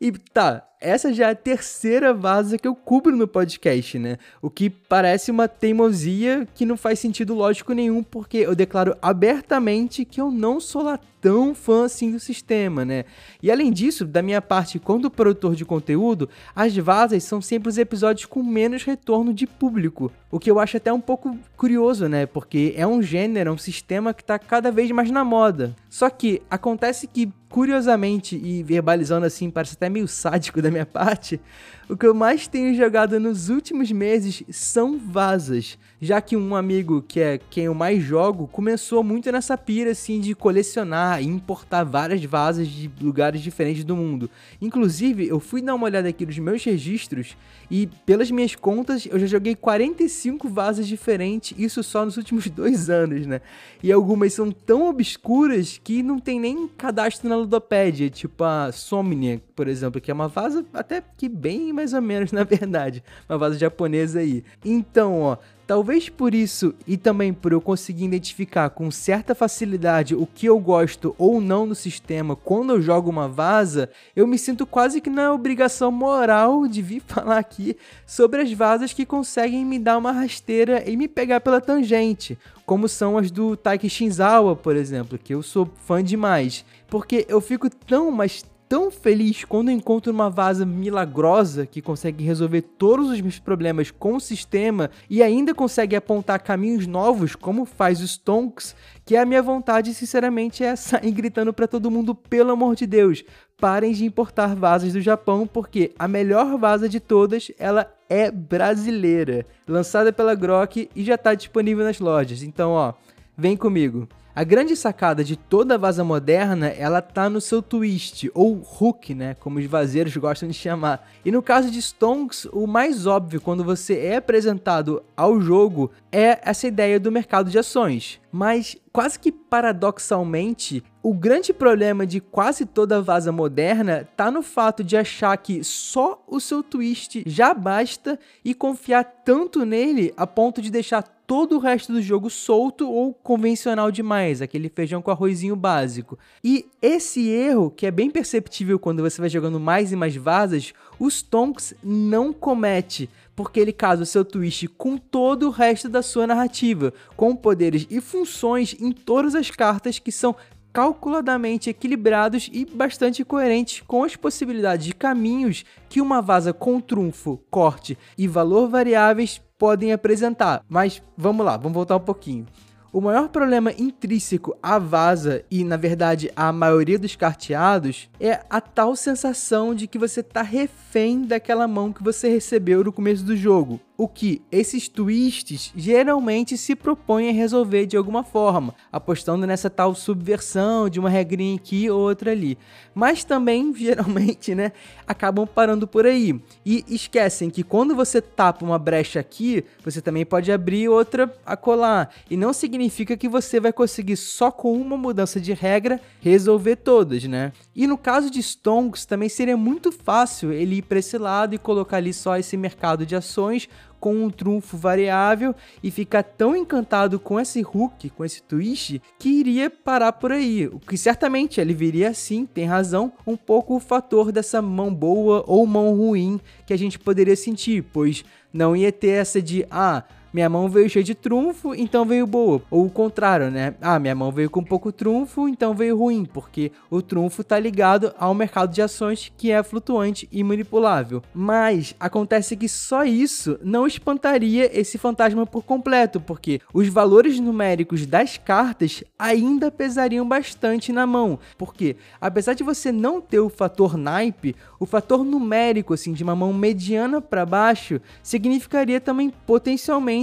E 0.00 0.12
tá, 0.12 0.66
essa 0.80 1.12
já 1.12 1.28
é 1.28 1.30
a 1.32 1.34
terceira 1.34 2.14
vaza 2.14 2.56
que 2.56 2.66
eu 2.66 2.74
cubro 2.74 3.14
no 3.14 3.28
podcast, 3.28 3.98
né? 3.98 4.16
O 4.40 4.48
que 4.48 4.70
parece 4.70 5.30
uma 5.30 5.46
teimosia 5.46 6.48
que 6.54 6.64
não 6.64 6.76
faz 6.76 6.98
sentido 6.98 7.34
lógico 7.34 7.72
nenhum, 7.72 8.02
porque 8.02 8.38
eu 8.38 8.54
declaro 8.54 8.96
abertamente 9.02 10.04
que 10.04 10.20
eu 10.20 10.30
não 10.30 10.58
sou 10.58 10.82
lá 10.82 10.98
tão 11.20 11.54
fã 11.54 11.84
assim 11.84 12.10
do 12.10 12.18
sistema, 12.18 12.84
né? 12.84 13.04
E 13.42 13.50
além 13.50 13.72
disso, 13.72 14.04
da 14.04 14.22
minha 14.22 14.40
parte, 14.40 14.78
quando 14.78 15.10
produtor 15.10 15.54
de 15.54 15.64
conteúdo, 15.64 16.28
as 16.54 16.76
vazas 16.76 17.22
são 17.24 17.40
sempre 17.40 17.68
os 17.68 17.78
episódios 17.78 18.26
com 18.26 18.42
menos 18.42 18.84
retorno 18.84 19.34
de 19.34 19.46
público, 19.46 20.10
o 20.30 20.38
que 20.38 20.50
eu 20.50 20.58
acho 20.58 20.76
até 20.76 20.92
um 20.92 21.00
pouco 21.00 21.36
curioso, 21.56 22.08
né? 22.08 22.26
Porque 22.26 22.72
é 22.76 22.86
um 22.86 23.02
gênero, 23.02 23.50
é 23.50 23.52
um 23.52 23.58
sistema 23.58 24.14
que 24.14 24.24
tá 24.24 24.38
cada 24.38 24.70
vez 24.70 24.90
mais 24.90 25.10
na 25.10 25.24
moda. 25.24 25.74
Só 25.88 26.08
que 26.08 26.40
acontece 26.50 27.06
que 27.06 27.32
curiosamente 27.50 28.36
e 28.36 28.62
verbalizando 28.62 29.26
assim, 29.26 29.50
parece 29.50 29.74
até 29.74 29.88
meio 29.88 30.06
sádico 30.06 30.62
da 30.62 30.70
minha 30.70 30.86
parte, 30.86 31.40
o 31.88 31.96
que 31.96 32.06
eu 32.06 32.14
mais 32.14 32.46
tenho 32.46 32.72
jogado 32.76 33.18
nos 33.18 33.48
últimos 33.48 33.90
meses 33.90 34.44
são 34.50 34.96
vazas, 34.96 35.76
já 36.00 36.20
que 36.20 36.36
um 36.36 36.54
amigo 36.54 37.02
que 37.02 37.18
é 37.18 37.40
quem 37.50 37.64
eu 37.64 37.74
mais 37.74 38.00
jogo 38.00 38.46
começou 38.46 39.02
muito 39.02 39.32
nessa 39.32 39.58
pira 39.58 39.90
assim 39.90 40.20
de 40.20 40.32
colecionar 40.32 41.09
e 41.18 41.26
importar 41.26 41.84
várias 41.84 42.22
vazas 42.22 42.68
de 42.68 42.90
lugares 43.00 43.40
diferentes 43.40 43.84
do 43.84 43.96
mundo. 43.96 44.28
Inclusive, 44.60 45.26
eu 45.26 45.40
fui 45.40 45.62
dar 45.62 45.74
uma 45.74 45.86
olhada 45.86 46.08
aqui 46.08 46.26
nos 46.26 46.38
meus 46.38 46.62
registros 46.62 47.36
e 47.70 47.86
pelas 48.04 48.30
minhas 48.30 48.54
contas 48.54 49.06
eu 49.06 49.18
já 49.18 49.26
joguei 49.26 49.54
45 49.54 50.48
vazas 50.48 50.86
diferentes, 50.86 51.58
isso 51.58 51.82
só 51.82 52.04
nos 52.04 52.18
últimos 52.18 52.48
dois 52.50 52.90
anos, 52.90 53.26
né? 53.26 53.40
E 53.82 53.90
algumas 53.90 54.34
são 54.34 54.50
tão 54.50 54.88
obscuras 54.88 55.80
que 55.82 56.02
não 56.02 56.18
tem 56.18 56.38
nem 56.38 56.68
cadastro 56.68 57.28
na 57.28 57.36
Ludopédia, 57.36 58.10
tipo 58.10 58.44
a 58.44 58.70
Somnia, 58.72 59.40
por 59.56 59.68
exemplo, 59.68 60.00
que 60.00 60.10
é 60.10 60.14
uma 60.14 60.28
vaza 60.28 60.64
até 60.74 61.02
que 61.16 61.28
bem 61.28 61.72
mais 61.72 61.94
ou 61.94 62.02
menos, 62.02 62.32
na 62.32 62.44
verdade. 62.44 63.02
Uma 63.28 63.38
vaza 63.38 63.58
japonesa 63.58 64.20
aí. 64.20 64.44
Então, 64.64 65.20
ó, 65.20 65.36
Talvez 65.70 66.08
por 66.08 66.34
isso 66.34 66.74
e 66.84 66.96
também 66.96 67.32
por 67.32 67.52
eu 67.52 67.60
conseguir 67.60 68.04
identificar 68.04 68.70
com 68.70 68.90
certa 68.90 69.36
facilidade 69.36 70.16
o 70.16 70.26
que 70.26 70.46
eu 70.46 70.58
gosto 70.58 71.14
ou 71.16 71.40
não 71.40 71.64
no 71.64 71.76
sistema 71.76 72.34
quando 72.34 72.72
eu 72.72 72.82
jogo 72.82 73.08
uma 73.08 73.28
vaza, 73.28 73.88
eu 74.16 74.26
me 74.26 74.36
sinto 74.36 74.66
quase 74.66 75.00
que 75.00 75.08
na 75.08 75.32
obrigação 75.32 75.92
moral 75.92 76.66
de 76.66 76.82
vir 76.82 77.00
falar 77.06 77.38
aqui 77.38 77.76
sobre 78.04 78.42
as 78.42 78.52
vazas 78.52 78.92
que 78.92 79.06
conseguem 79.06 79.64
me 79.64 79.78
dar 79.78 79.96
uma 79.96 80.10
rasteira 80.10 80.82
e 80.90 80.96
me 80.96 81.06
pegar 81.06 81.40
pela 81.40 81.60
tangente, 81.60 82.36
como 82.66 82.88
são 82.88 83.16
as 83.16 83.30
do 83.30 83.56
Taiki 83.56 83.88
Shinzawa, 83.88 84.56
por 84.56 84.74
exemplo, 84.74 85.16
que 85.16 85.32
eu 85.36 85.40
sou 85.40 85.70
fã 85.86 86.02
demais, 86.02 86.64
porque 86.88 87.24
eu 87.28 87.40
fico 87.40 87.70
tão, 87.70 88.10
mas 88.10 88.44
tão 88.70 88.88
feliz 88.88 89.44
quando 89.44 89.68
encontro 89.68 90.12
uma 90.12 90.30
vaza 90.30 90.64
milagrosa 90.64 91.66
que 91.66 91.82
consegue 91.82 92.22
resolver 92.22 92.62
todos 92.62 93.10
os 93.10 93.20
meus 93.20 93.36
problemas 93.36 93.90
com 93.90 94.14
o 94.14 94.20
sistema 94.20 94.92
e 95.10 95.24
ainda 95.24 95.52
consegue 95.52 95.96
apontar 95.96 96.40
caminhos 96.40 96.86
novos, 96.86 97.34
como 97.34 97.64
faz 97.64 98.00
os 98.00 98.16
Tonks, 98.16 98.76
que 99.04 99.16
a 99.16 99.26
minha 99.26 99.42
vontade, 99.42 99.92
sinceramente, 99.92 100.62
é 100.62 100.76
sair 100.76 101.10
gritando 101.10 101.52
para 101.52 101.66
todo 101.66 101.90
mundo, 101.90 102.14
pelo 102.14 102.52
amor 102.52 102.76
de 102.76 102.86
Deus, 102.86 103.24
parem 103.60 103.90
de 103.90 104.04
importar 104.04 104.54
vasas 104.54 104.92
do 104.92 105.00
Japão, 105.00 105.48
porque 105.48 105.90
a 105.98 106.06
melhor 106.06 106.56
vaza 106.56 106.88
de 106.88 107.00
todas, 107.00 107.50
ela 107.58 107.92
é 108.08 108.30
brasileira, 108.30 109.44
lançada 109.66 110.12
pela 110.12 110.36
Grok 110.36 110.88
e 110.94 111.02
já 111.02 111.16
está 111.16 111.34
disponível 111.34 111.84
nas 111.84 111.98
lojas. 111.98 112.44
Então, 112.44 112.70
ó, 112.70 112.94
vem 113.36 113.56
comigo. 113.56 114.08
A 114.40 114.44
grande 114.44 114.74
sacada 114.74 115.22
de 115.22 115.36
toda 115.36 115.76
vaza 115.76 116.02
moderna, 116.02 116.68
ela 116.68 117.02
tá 117.02 117.28
no 117.28 117.42
seu 117.42 117.60
twist, 117.60 118.30
ou 118.32 118.54
hook, 118.80 119.14
né, 119.14 119.36
como 119.38 119.58
os 119.58 119.66
vazeiros 119.66 120.16
gostam 120.16 120.48
de 120.48 120.54
chamar. 120.54 121.06
E 121.22 121.30
no 121.30 121.42
caso 121.42 121.70
de 121.70 121.78
Stonks, 121.78 122.46
o 122.50 122.66
mais 122.66 123.06
óbvio 123.06 123.38
quando 123.38 123.62
você 123.62 123.98
é 123.98 124.16
apresentado 124.16 125.02
ao 125.14 125.38
jogo 125.42 125.90
é 126.10 126.40
essa 126.42 126.66
ideia 126.66 126.98
do 126.98 127.12
mercado 127.12 127.50
de 127.50 127.58
ações. 127.58 128.18
Mas 128.32 128.78
quase 128.92 129.18
que 129.18 129.30
paradoxalmente, 129.30 130.82
o 131.02 131.14
grande 131.14 131.52
problema 131.52 132.06
de 132.06 132.20
quase 132.20 132.66
toda 132.66 133.00
vaza 133.00 133.32
moderna 133.32 134.08
tá 134.16 134.30
no 134.30 134.42
fato 134.42 134.82
de 134.82 134.96
achar 134.96 135.36
que 135.36 135.62
só 135.64 136.22
o 136.26 136.40
seu 136.40 136.62
twist 136.62 137.22
já 137.26 137.54
basta 137.54 138.18
e 138.44 138.52
confiar 138.52 139.04
tanto 139.24 139.64
nele 139.64 140.12
a 140.16 140.26
ponto 140.26 140.60
de 140.60 140.70
deixar 140.70 141.02
todo 141.30 141.56
o 141.56 141.58
resto 141.60 141.92
do 141.92 142.02
jogo 142.02 142.28
solto 142.28 142.90
ou 142.90 143.14
convencional 143.14 143.92
demais, 143.92 144.42
aquele 144.42 144.68
feijão 144.68 145.00
com 145.00 145.12
arrozinho 145.12 145.54
básico. 145.54 146.18
E 146.42 146.66
esse 146.82 147.28
erro, 147.28 147.70
que 147.70 147.86
é 147.86 147.90
bem 147.92 148.10
perceptível 148.10 148.80
quando 148.80 149.00
você 149.00 149.20
vai 149.20 149.30
jogando 149.30 149.60
mais 149.60 149.92
e 149.92 149.96
mais 149.96 150.16
vazas, 150.16 150.74
os 150.98 151.22
Tonks 151.22 151.72
não 151.84 152.32
comete, 152.32 153.08
porque 153.40 153.58
ele 153.58 153.72
casa 153.72 154.04
seu 154.04 154.22
twist 154.22 154.68
com 154.68 154.98
todo 154.98 155.46
o 155.46 155.50
resto 155.50 155.88
da 155.88 156.02
sua 156.02 156.26
narrativa, 156.26 156.92
com 157.16 157.34
poderes 157.34 157.86
e 157.88 157.98
funções 157.98 158.76
em 158.78 158.92
todas 158.92 159.34
as 159.34 159.50
cartas 159.50 159.98
que 159.98 160.12
são 160.12 160.36
calculadamente 160.70 161.70
equilibrados 161.70 162.50
e 162.52 162.66
bastante 162.66 163.24
coerentes 163.24 163.82
com 163.86 164.04
as 164.04 164.14
possibilidades 164.14 164.84
de 164.84 164.94
caminhos 164.94 165.64
que 165.88 166.02
uma 166.02 166.20
vaza 166.20 166.52
com 166.52 166.78
trunfo, 166.82 167.40
corte 167.50 167.96
e 168.18 168.28
valor 168.28 168.68
variáveis 168.68 169.40
podem 169.58 169.90
apresentar. 169.90 170.62
Mas 170.68 171.02
vamos 171.16 171.46
lá, 171.46 171.56
vamos 171.56 171.72
voltar 171.72 171.96
um 171.96 172.00
pouquinho. 172.00 172.46
O 172.92 173.00
maior 173.00 173.28
problema 173.28 173.72
intrínseco 173.72 174.56
à 174.60 174.76
vaza 174.76 175.44
e, 175.48 175.62
na 175.62 175.76
verdade, 175.76 176.28
à 176.34 176.52
maioria 176.52 176.98
dos 176.98 177.14
carteados 177.14 178.10
é 178.18 178.40
a 178.50 178.60
tal 178.60 178.96
sensação 178.96 179.72
de 179.72 179.86
que 179.86 179.96
você 179.96 180.20
está 180.20 180.42
refém 180.42 181.22
daquela 181.22 181.68
mão 181.68 181.92
que 181.92 182.02
você 182.02 182.28
recebeu 182.28 182.82
no 182.82 182.92
começo 182.92 183.22
do 183.22 183.36
jogo 183.36 183.80
o 184.00 184.08
que 184.08 184.40
esses 184.50 184.88
twists 184.88 185.74
geralmente 185.76 186.56
se 186.56 186.74
propõem 186.74 187.28
a 187.28 187.32
resolver 187.32 187.84
de 187.84 187.98
alguma 187.98 188.24
forma, 188.24 188.74
apostando 188.90 189.46
nessa 189.46 189.68
tal 189.68 189.94
subversão 189.94 190.88
de 190.88 190.98
uma 190.98 191.10
regrinha 191.10 191.54
aqui 191.54 191.90
ou 191.90 192.00
outra 192.00 192.30
ali. 192.30 192.56
Mas 192.94 193.24
também, 193.24 193.72
geralmente, 193.76 194.54
né, 194.54 194.72
acabam 195.06 195.46
parando 195.46 195.86
por 195.86 196.06
aí 196.06 196.40
e 196.64 196.82
esquecem 196.88 197.50
que 197.50 197.62
quando 197.62 197.94
você 197.94 198.22
tapa 198.22 198.64
uma 198.64 198.78
brecha 198.78 199.20
aqui, 199.20 199.62
você 199.84 200.00
também 200.00 200.24
pode 200.24 200.50
abrir 200.50 200.88
outra 200.88 201.30
a 201.44 201.54
colar. 201.54 202.10
E 202.30 202.38
não 202.38 202.54
significa 202.54 203.18
que 203.18 203.28
você 203.28 203.60
vai 203.60 203.70
conseguir 203.70 204.16
só 204.16 204.50
com 204.50 204.72
uma 204.80 204.96
mudança 204.96 205.38
de 205.38 205.52
regra 205.52 206.00
resolver 206.22 206.76
todas, 206.76 207.24
né? 207.24 207.52
E 207.76 207.86
no 207.86 207.98
caso 207.98 208.30
de 208.30 208.42
Stonks, 208.42 209.04
também 209.04 209.28
seria 209.28 209.58
muito 209.58 209.92
fácil 209.92 210.52
ele 210.52 210.76
ir 210.76 210.82
para 210.82 210.98
esse 210.98 211.18
lado 211.18 211.54
e 211.54 211.58
colocar 211.58 211.98
ali 211.98 212.14
só 212.14 212.38
esse 212.38 212.56
mercado 212.56 213.04
de 213.04 213.14
ações 213.14 213.68
com 214.00 214.14
um 214.14 214.30
trunfo 214.30 214.76
variável 214.76 215.54
e 215.82 215.90
ficar 215.90 216.22
tão 216.22 216.56
encantado 216.56 217.20
com 217.20 217.38
esse 217.38 217.60
hook, 217.60 218.08
com 218.10 218.24
esse 218.24 218.42
twist, 218.42 219.00
que 219.18 219.28
iria 219.28 219.68
parar 219.68 220.12
por 220.12 220.32
aí. 220.32 220.66
O 220.66 220.80
que 220.80 220.96
certamente 220.96 221.60
ele 221.60 221.74
viria 221.74 222.14
sim, 222.14 222.46
tem 222.46 222.64
razão, 222.64 223.12
um 223.26 223.36
pouco 223.36 223.76
o 223.76 223.80
fator 223.80 224.32
dessa 224.32 224.62
mão 224.62 224.92
boa 224.92 225.44
ou 225.46 225.66
mão 225.66 225.94
ruim 225.94 226.40
que 226.66 226.72
a 226.72 226.78
gente 226.78 226.98
poderia 226.98 227.36
sentir, 227.36 227.84
pois 227.92 228.24
não 228.52 228.74
ia 228.74 228.90
ter 228.90 229.10
essa 229.10 229.40
de 229.40 229.66
ah, 229.70 230.02
minha 230.32 230.48
mão 230.48 230.68
veio 230.68 230.88
cheia 230.88 231.04
de 231.04 231.14
trunfo, 231.14 231.74
então 231.74 232.04
veio 232.04 232.26
boa. 232.26 232.62
Ou 232.70 232.86
o 232.86 232.90
contrário, 232.90 233.50
né? 233.50 233.74
Ah, 233.80 233.98
minha 233.98 234.14
mão 234.14 234.30
veio 234.30 234.48
com 234.48 234.62
pouco 234.62 234.92
trunfo, 234.92 235.48
então 235.48 235.74
veio 235.74 235.98
ruim, 235.98 236.24
porque 236.24 236.70
o 236.88 237.02
trunfo 237.02 237.42
está 237.42 237.58
ligado 237.58 238.14
ao 238.18 238.34
mercado 238.34 238.72
de 238.72 238.80
ações 238.80 239.32
que 239.36 239.50
é 239.50 239.62
flutuante 239.62 240.28
e 240.30 240.44
manipulável. 240.44 241.22
Mas 241.34 241.94
acontece 241.98 242.56
que 242.56 242.68
só 242.68 243.04
isso 243.04 243.58
não 243.62 243.86
espantaria 243.86 244.70
esse 244.78 244.98
fantasma 244.98 245.44
por 245.44 245.64
completo, 245.64 246.20
porque 246.20 246.60
os 246.72 246.88
valores 246.88 247.40
numéricos 247.40 248.06
das 248.06 248.36
cartas 248.36 249.02
ainda 249.18 249.70
pesariam 249.70 250.26
bastante 250.26 250.92
na 250.92 251.06
mão. 251.06 251.38
Porque 251.58 251.96
apesar 252.20 252.54
de 252.54 252.62
você 252.62 252.92
não 252.92 253.20
ter 253.20 253.40
o 253.40 253.48
fator 253.48 253.96
naipe, 253.96 254.54
o 254.78 254.86
fator 254.86 255.24
numérico 255.24 255.94
assim 255.94 256.12
de 256.12 256.22
uma 256.22 256.36
mão 256.36 256.52
mediana 256.52 257.20
para 257.20 257.44
baixo 257.44 258.00
significaria 258.22 259.00
também 259.00 259.30
potencialmente 259.46 260.19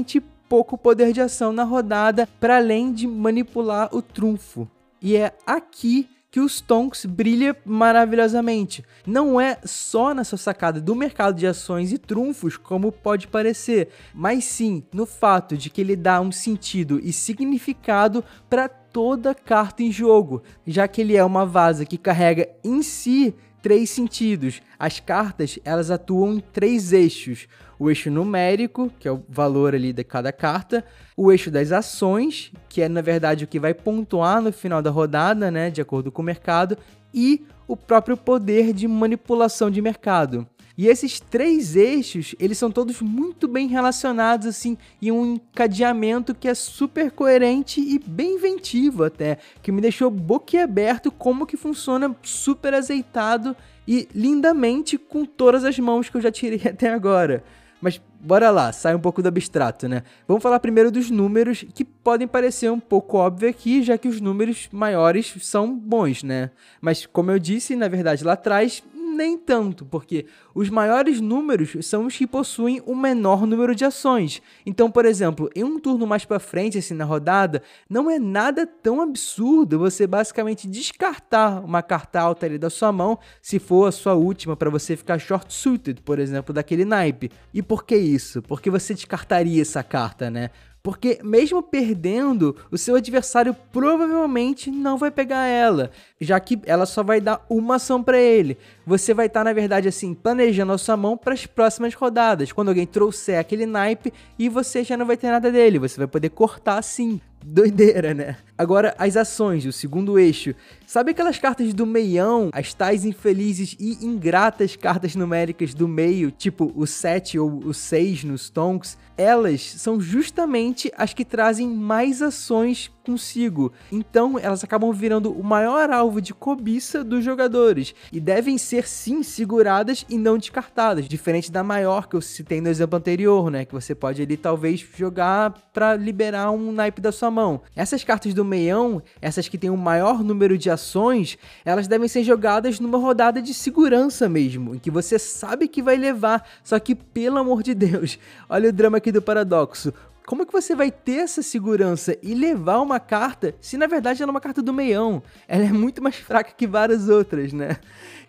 pouco 0.50 0.78
poder 0.78 1.14
de 1.14 1.22
ação 1.22 1.52
na 1.52 1.64
rodada, 1.64 2.28
para 2.40 2.58
além 2.58 2.92
de 2.92 3.08
manipular 3.08 3.90
o 3.94 4.02
trunfo. 4.02 4.68
E 5.02 5.16
é 5.16 5.34
aqui 5.46 6.10
que 6.30 6.40
os 6.40 6.60
Tonks 6.62 7.06
brilha 7.06 7.56
maravilhosamente. 7.66 8.84
Não 9.06 9.40
é 9.40 9.58
só 9.64 10.14
na 10.14 10.24
sua 10.24 10.38
sacada 10.38 10.80
do 10.80 10.96
mercado 10.96 11.36
de 11.36 11.48
ações 11.48 11.92
e 11.92 11.98
trunfos, 11.98 12.58
como 12.58 12.92
pode 12.92 13.28
parecer, 13.28 13.90
mas 14.14 14.44
sim 14.44 14.84
no 14.94 15.06
fato 15.06 15.58
de 15.58 15.70
que 15.70 15.82
ele 15.82 15.96
dá 15.96 16.20
um 16.22 16.32
sentido 16.32 17.00
e 17.02 17.14
significado 17.14 18.24
para 18.50 18.68
toda 18.68 19.34
carta 19.34 19.84
em 19.84 19.92
jogo, 19.92 20.44
já 20.66 20.88
que 20.88 21.02
ele 21.02 21.16
é 21.16 21.24
uma 21.24 21.46
vaza 21.46 21.86
que 21.86 21.98
carrega 21.98 22.50
em 22.64 22.82
si 22.82 23.34
três 23.68 23.90
sentidos. 23.90 24.62
As 24.80 25.02
cartas, 25.02 25.60
elas 25.66 25.92
atuam 25.92 26.36
em 26.36 26.40
três 26.40 26.94
eixos. 26.94 27.50
O 27.78 27.90
eixo 27.90 28.10
numérico, 28.10 28.90
que 28.98 29.10
é 29.10 29.12
o 29.12 29.22
valor 29.28 29.76
ali 29.76 29.92
de 29.92 30.06
cada 30.06 30.32
carta, 30.32 30.86
o 31.18 31.34
eixo 31.34 31.52
das 31.52 31.74
ações, 31.74 32.54
que 32.70 32.82
é 32.82 32.88
na 32.88 33.02
verdade 33.02 33.44
o 33.44 33.48
que 33.48 33.60
vai 33.60 33.74
pontuar 33.74 34.42
no 34.42 34.54
final 34.54 34.82
da 34.82 34.90
rodada, 34.90 35.52
né, 35.52 35.70
de 35.70 35.82
acordo 35.82 36.10
com 36.14 36.22
o 36.22 36.26
mercado, 36.26 36.78
e 37.14 37.46
o 37.68 37.76
próprio 37.76 38.16
poder 38.16 38.72
de 38.72 38.88
manipulação 38.88 39.70
de 39.70 39.82
mercado. 39.82 40.48
E 40.78 40.88
esses 40.88 41.20
três 41.20 41.76
eixos, 41.76 42.36
eles 42.40 42.58
são 42.58 42.70
todos 42.70 43.02
muito 43.02 43.48
bem 43.48 43.68
relacionados, 43.68 44.46
assim, 44.46 44.78
em 45.02 45.12
um 45.12 45.34
encadeamento 45.34 46.36
que 46.36 46.48
é 46.48 46.54
super 46.54 47.10
coerente 47.10 47.82
e 47.82 47.98
bem 47.98 48.36
inventivo 48.36 49.04
até, 49.04 49.40
que 49.64 49.72
me 49.72 49.82
deixou 49.82 50.12
boquiaberto 50.12 51.12
como 51.12 51.48
que 51.48 51.58
funciona 51.58 52.16
super 52.22 52.76
azeitado 52.76 53.56
e 53.88 54.08
lindamente 54.14 55.00
com 55.00 55.26
todas 55.26 55.64
as 55.64 55.80
mãos 55.80 56.10
que 56.10 56.18
eu 56.18 56.22
já 56.22 56.32
tirei 56.32 56.62
até 56.70 56.90
agora. 56.90 57.44
Mas 57.82 58.02
bora 58.20 58.50
lá, 58.52 58.72
sai 58.72 58.96
um 58.96 59.00
pouco 59.00 59.22
do 59.22 59.28
abstrato, 59.28 59.88
né? 59.88 60.04
Vamos 60.28 60.44
falar 60.44 60.60
primeiro 60.60 60.92
dos 60.92 61.10
números 61.10 61.64
que 61.74 61.86
podem 61.86 62.28
parecer 62.28 62.72
um 62.72 62.80
pouco 62.80 63.18
óbvio 63.18 63.50
aqui, 63.50 63.82
já 63.82 63.98
que 63.98 64.08
os 64.08 64.20
números 64.20 64.68
maiores 64.72 65.34
são 65.42 65.76
bons, 65.76 66.24
né? 66.24 66.52
Mas 66.82 67.06
como 67.06 67.32
eu 67.32 67.40
disse, 67.40 67.76
na 67.76 67.88
verdade 67.88 68.24
lá 68.24 68.34
atrás, 68.34 68.84
nem 69.18 69.38
tanto, 69.38 69.86
porque 69.86 70.26
os 70.54 70.70
maiores 70.70 71.20
números 71.20 71.76
são 71.86 72.06
os 72.06 72.16
que 72.16 72.26
possuem 72.26 72.82
o 72.86 72.96
menor 72.96 73.46
número 73.46 73.76
de 73.76 73.84
ações. 73.84 74.42
Então, 74.66 74.90
por 74.90 75.06
exemplo, 75.06 75.50
em 75.56 75.64
um 75.64 75.80
turno 75.80 76.06
mais 76.06 76.24
para 76.24 76.40
frente 76.40 76.78
assim 76.78 76.94
na 76.94 77.04
rodada, 77.04 77.62
não 77.90 78.10
é 78.10 78.20
nada 78.20 78.66
tão 78.66 79.02
absurdo 79.02 79.80
você 79.80 80.06
basicamente 80.06 80.68
descartar 80.68 81.64
uma 81.66 81.82
carta 81.82 82.22
alta 82.22 82.46
ali 82.46 82.58
da 82.58 82.70
sua 82.70 82.92
mão, 82.92 83.18
se 83.42 83.60
for 83.60 83.88
a 83.88 83.92
sua 83.92 84.14
última 84.14 84.56
para 84.56 84.70
você 84.70 84.96
ficar 84.96 85.20
short 85.20 85.54
suited, 85.54 86.02
por 86.02 86.20
exemplo, 86.20 86.54
daquele 86.54 86.86
naipe. 86.86 87.32
E 87.54 87.62
por 87.62 87.84
que 87.84 87.98
isso? 87.98 88.42
Porque 88.44 88.70
você 88.70 88.94
descartaria 88.94 89.62
essa 89.62 89.84
carta, 89.84 90.30
né? 90.30 90.52
Porque 90.88 91.20
mesmo 91.22 91.62
perdendo, 91.62 92.56
o 92.72 92.78
seu 92.78 92.96
adversário 92.96 93.54
provavelmente 93.74 94.72
não 94.72 94.98
vai 94.98 95.12
pegar 95.12 95.46
ela, 95.46 95.92
já 96.18 96.40
que 96.40 96.58
ela 96.66 96.86
só 96.86 97.04
vai 97.04 97.20
dar 97.20 97.46
uma 97.50 97.76
ação 97.76 98.02
para 98.02 98.18
ele. 98.18 98.58
Você 98.86 99.14
vai 99.14 99.26
estar, 99.26 99.42
tá, 99.42 99.44
na 99.44 99.52
verdade, 99.52 99.90
assim, 99.90 100.14
planejando 100.14 100.72
a 100.72 100.78
sua 100.78 100.96
mão 100.96 101.18
para 101.18 101.34
as 101.34 101.46
próximas 101.46 101.94
rodadas. 101.94 102.54
Quando 102.54 102.70
alguém 102.70 102.88
trouxer 102.88 103.38
aquele 103.38 103.66
naipe 103.66 104.14
e 104.40 104.48
você 104.48 104.82
já 104.82 104.96
não 104.96 105.06
vai 105.06 105.18
ter 105.18 105.30
nada 105.30 105.52
dele, 105.52 105.78
você 105.78 105.98
vai 105.98 106.08
poder 106.08 106.30
cortar 106.30 106.78
assim. 106.78 107.20
Doideira, 107.50 108.14
né? 108.14 108.36
Agora, 108.58 108.94
as 108.98 109.16
ações, 109.16 109.66
o 109.66 109.72
segundo 109.72 110.20
eixo. 110.20 110.54
Sabe 110.86 111.12
aquelas 111.12 111.40
cartas 111.40 111.74
do 111.74 111.86
meião, 111.86 112.50
as 112.52 112.74
tais 112.74 113.06
infelizes 113.06 113.74
e 113.80 114.06
ingratas 114.06 114.76
cartas 114.76 115.16
numéricas 115.16 115.74
do 115.74 115.88
meio, 115.88 116.30
tipo 116.30 116.74
o 116.76 116.86
7 116.86 117.40
ou 117.40 117.60
o 117.64 117.74
6 117.74 118.26
nos 118.26 118.50
Tonks? 118.50 118.98
Elas 119.18 119.62
são 119.62 120.00
justamente 120.02 120.92
as 120.98 121.14
que 121.14 121.24
trazem 121.24 121.70
mais 121.70 122.22
ações 122.22 122.92
consigo. 123.08 123.72
Então, 123.90 124.38
elas 124.38 124.64
acabam 124.64 124.92
virando 124.92 125.32
o 125.32 125.42
maior 125.42 125.90
alvo 125.90 126.22
de 126.22 126.34
cobiça 126.34 127.06
dos 127.06 127.24
jogadores 127.24 127.96
e 128.12 128.20
devem 128.20 128.58
ser 128.58 128.86
sim 128.86 129.24
seguradas 129.24 130.06
e 130.10 130.18
não 130.18 130.38
descartadas, 130.38 131.08
diferente 131.08 131.50
da 131.50 131.64
maior 131.64 132.10
que 132.10 132.18
eu 132.18 132.22
citei 132.22 132.60
no 132.60 132.68
exemplo 132.68 132.98
anterior, 132.98 133.50
né, 133.50 133.64
que 133.64 133.74
você 133.74 133.96
pode 133.96 134.22
ali 134.22 134.36
talvez 134.36 134.86
jogar 134.96 135.54
para 135.72 135.96
liberar 135.96 136.52
um 136.52 136.72
naipe 136.72 137.00
da 137.00 137.12
sua 137.12 137.32
mão. 137.32 137.62
Essas 137.76 138.04
cartas 138.04 138.34
do 138.34 138.44
meião, 138.44 139.02
essas 139.22 139.48
que 139.48 139.58
têm 139.58 139.70
o 139.70 139.78
maior 139.78 140.22
número 140.22 140.58
de 140.58 140.70
ações, 140.70 141.38
elas 141.64 141.88
devem 141.88 142.10
ser 142.10 142.24
jogadas 142.24 142.80
numa 142.80 142.98
rodada 142.98 143.42
de 143.42 143.54
segurança 143.54 144.28
mesmo, 144.28 144.76
em 144.76 144.80
que 144.80 144.92
você 144.92 145.18
sabe 145.18 145.70
que 145.70 145.82
vai 145.82 145.96
levar, 145.96 146.46
só 146.62 146.78
que 146.78 146.94
pelo 146.94 147.38
amor 147.38 147.64
de 147.64 147.74
Deus, 147.74 148.20
olha 148.50 148.68
o 148.68 148.74
drama 148.74 148.98
aqui 148.98 149.14
do 149.14 149.22
paradoxo 149.22 149.94
como 150.28 150.46
que 150.46 150.52
você 150.52 150.76
vai 150.76 150.92
ter 150.92 151.20
essa 151.20 151.42
segurança 151.42 152.18
e 152.22 152.36
levar 152.36 152.82
uma 152.82 153.00
carta 153.00 153.56
se 153.62 153.78
na 153.78 153.88
verdade 153.88 154.22
ela 154.22 154.30
é 154.30 154.34
uma 154.34 154.42
carta 154.42 154.62
do 154.62 154.74
meião? 154.74 155.24
Ela 155.48 155.64
é 155.64 155.72
muito 155.72 156.04
mais 156.04 156.18
fraca 156.18 156.52
que 156.52 156.68
várias 156.68 157.08
outras, 157.08 157.54
né? 157.54 157.78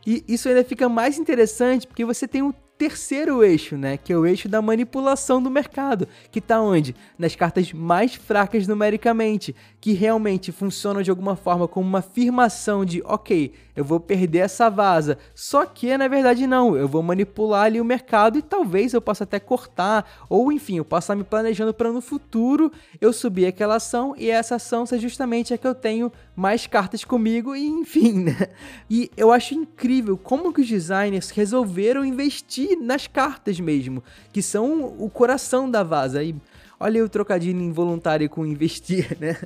E 0.06 0.24
isso 0.28 0.48
ainda 0.48 0.62
fica 0.62 0.88
mais 0.88 1.18
interessante 1.18 1.88
porque 1.88 2.04
você 2.04 2.28
tem 2.28 2.40
um 2.40 2.54
terceiro 2.78 3.42
eixo, 3.42 3.76
né, 3.76 3.96
que 3.96 4.12
é 4.12 4.16
o 4.16 4.24
eixo 4.24 4.48
da 4.48 4.62
manipulação 4.62 5.42
do 5.42 5.50
mercado, 5.50 6.06
que 6.30 6.38
está 6.38 6.60
onde? 6.60 6.94
Nas 7.18 7.34
cartas 7.34 7.72
mais 7.72 8.14
fracas 8.14 8.68
numericamente, 8.68 9.54
que 9.80 9.92
realmente 9.92 10.52
funcionam 10.52 11.02
de 11.02 11.10
alguma 11.10 11.34
forma 11.34 11.66
como 11.66 11.88
uma 11.88 11.98
afirmação 11.98 12.84
de, 12.84 13.02
ok, 13.04 13.52
eu 13.74 13.84
vou 13.84 13.98
perder 13.98 14.38
essa 14.38 14.68
vaza. 14.68 15.18
Só 15.34 15.66
que 15.66 15.96
na 15.96 16.06
verdade 16.06 16.46
não, 16.46 16.76
eu 16.76 16.86
vou 16.86 17.02
manipular 17.02 17.64
ali 17.64 17.80
o 17.80 17.84
mercado 17.84 18.38
e 18.38 18.42
talvez 18.42 18.94
eu 18.94 19.00
possa 19.00 19.24
até 19.24 19.40
cortar, 19.40 20.26
ou 20.28 20.52
enfim, 20.52 20.78
eu 20.78 20.84
possa 20.84 21.16
me 21.16 21.24
planejando 21.24 21.74
para 21.74 21.92
no 21.92 22.00
futuro 22.00 22.70
eu 23.00 23.12
subir 23.12 23.46
aquela 23.46 23.76
ação 23.76 24.14
e 24.16 24.30
essa 24.30 24.54
ação 24.54 24.86
ser 24.86 25.00
justamente 25.00 25.52
a 25.52 25.58
que 25.58 25.66
eu 25.66 25.74
tenho 25.74 26.12
mais 26.38 26.68
cartas 26.68 27.04
comigo 27.04 27.56
e 27.56 27.66
enfim, 27.66 28.22
né? 28.22 28.36
E 28.88 29.10
eu 29.16 29.32
acho 29.32 29.54
incrível 29.54 30.16
como 30.16 30.52
que 30.52 30.60
os 30.60 30.68
designers 30.68 31.30
resolveram 31.30 32.04
investir 32.04 32.78
nas 32.80 33.08
cartas 33.08 33.58
mesmo, 33.58 34.04
que 34.32 34.40
são 34.40 34.94
o 34.98 35.10
coração 35.10 35.68
da 35.68 35.82
vaza. 35.82 36.22
E 36.22 36.36
olha 36.78 37.04
o 37.04 37.08
trocadilho 37.08 37.60
involuntário 37.60 38.30
com 38.30 38.46
investir, 38.46 39.14
né? 39.18 39.36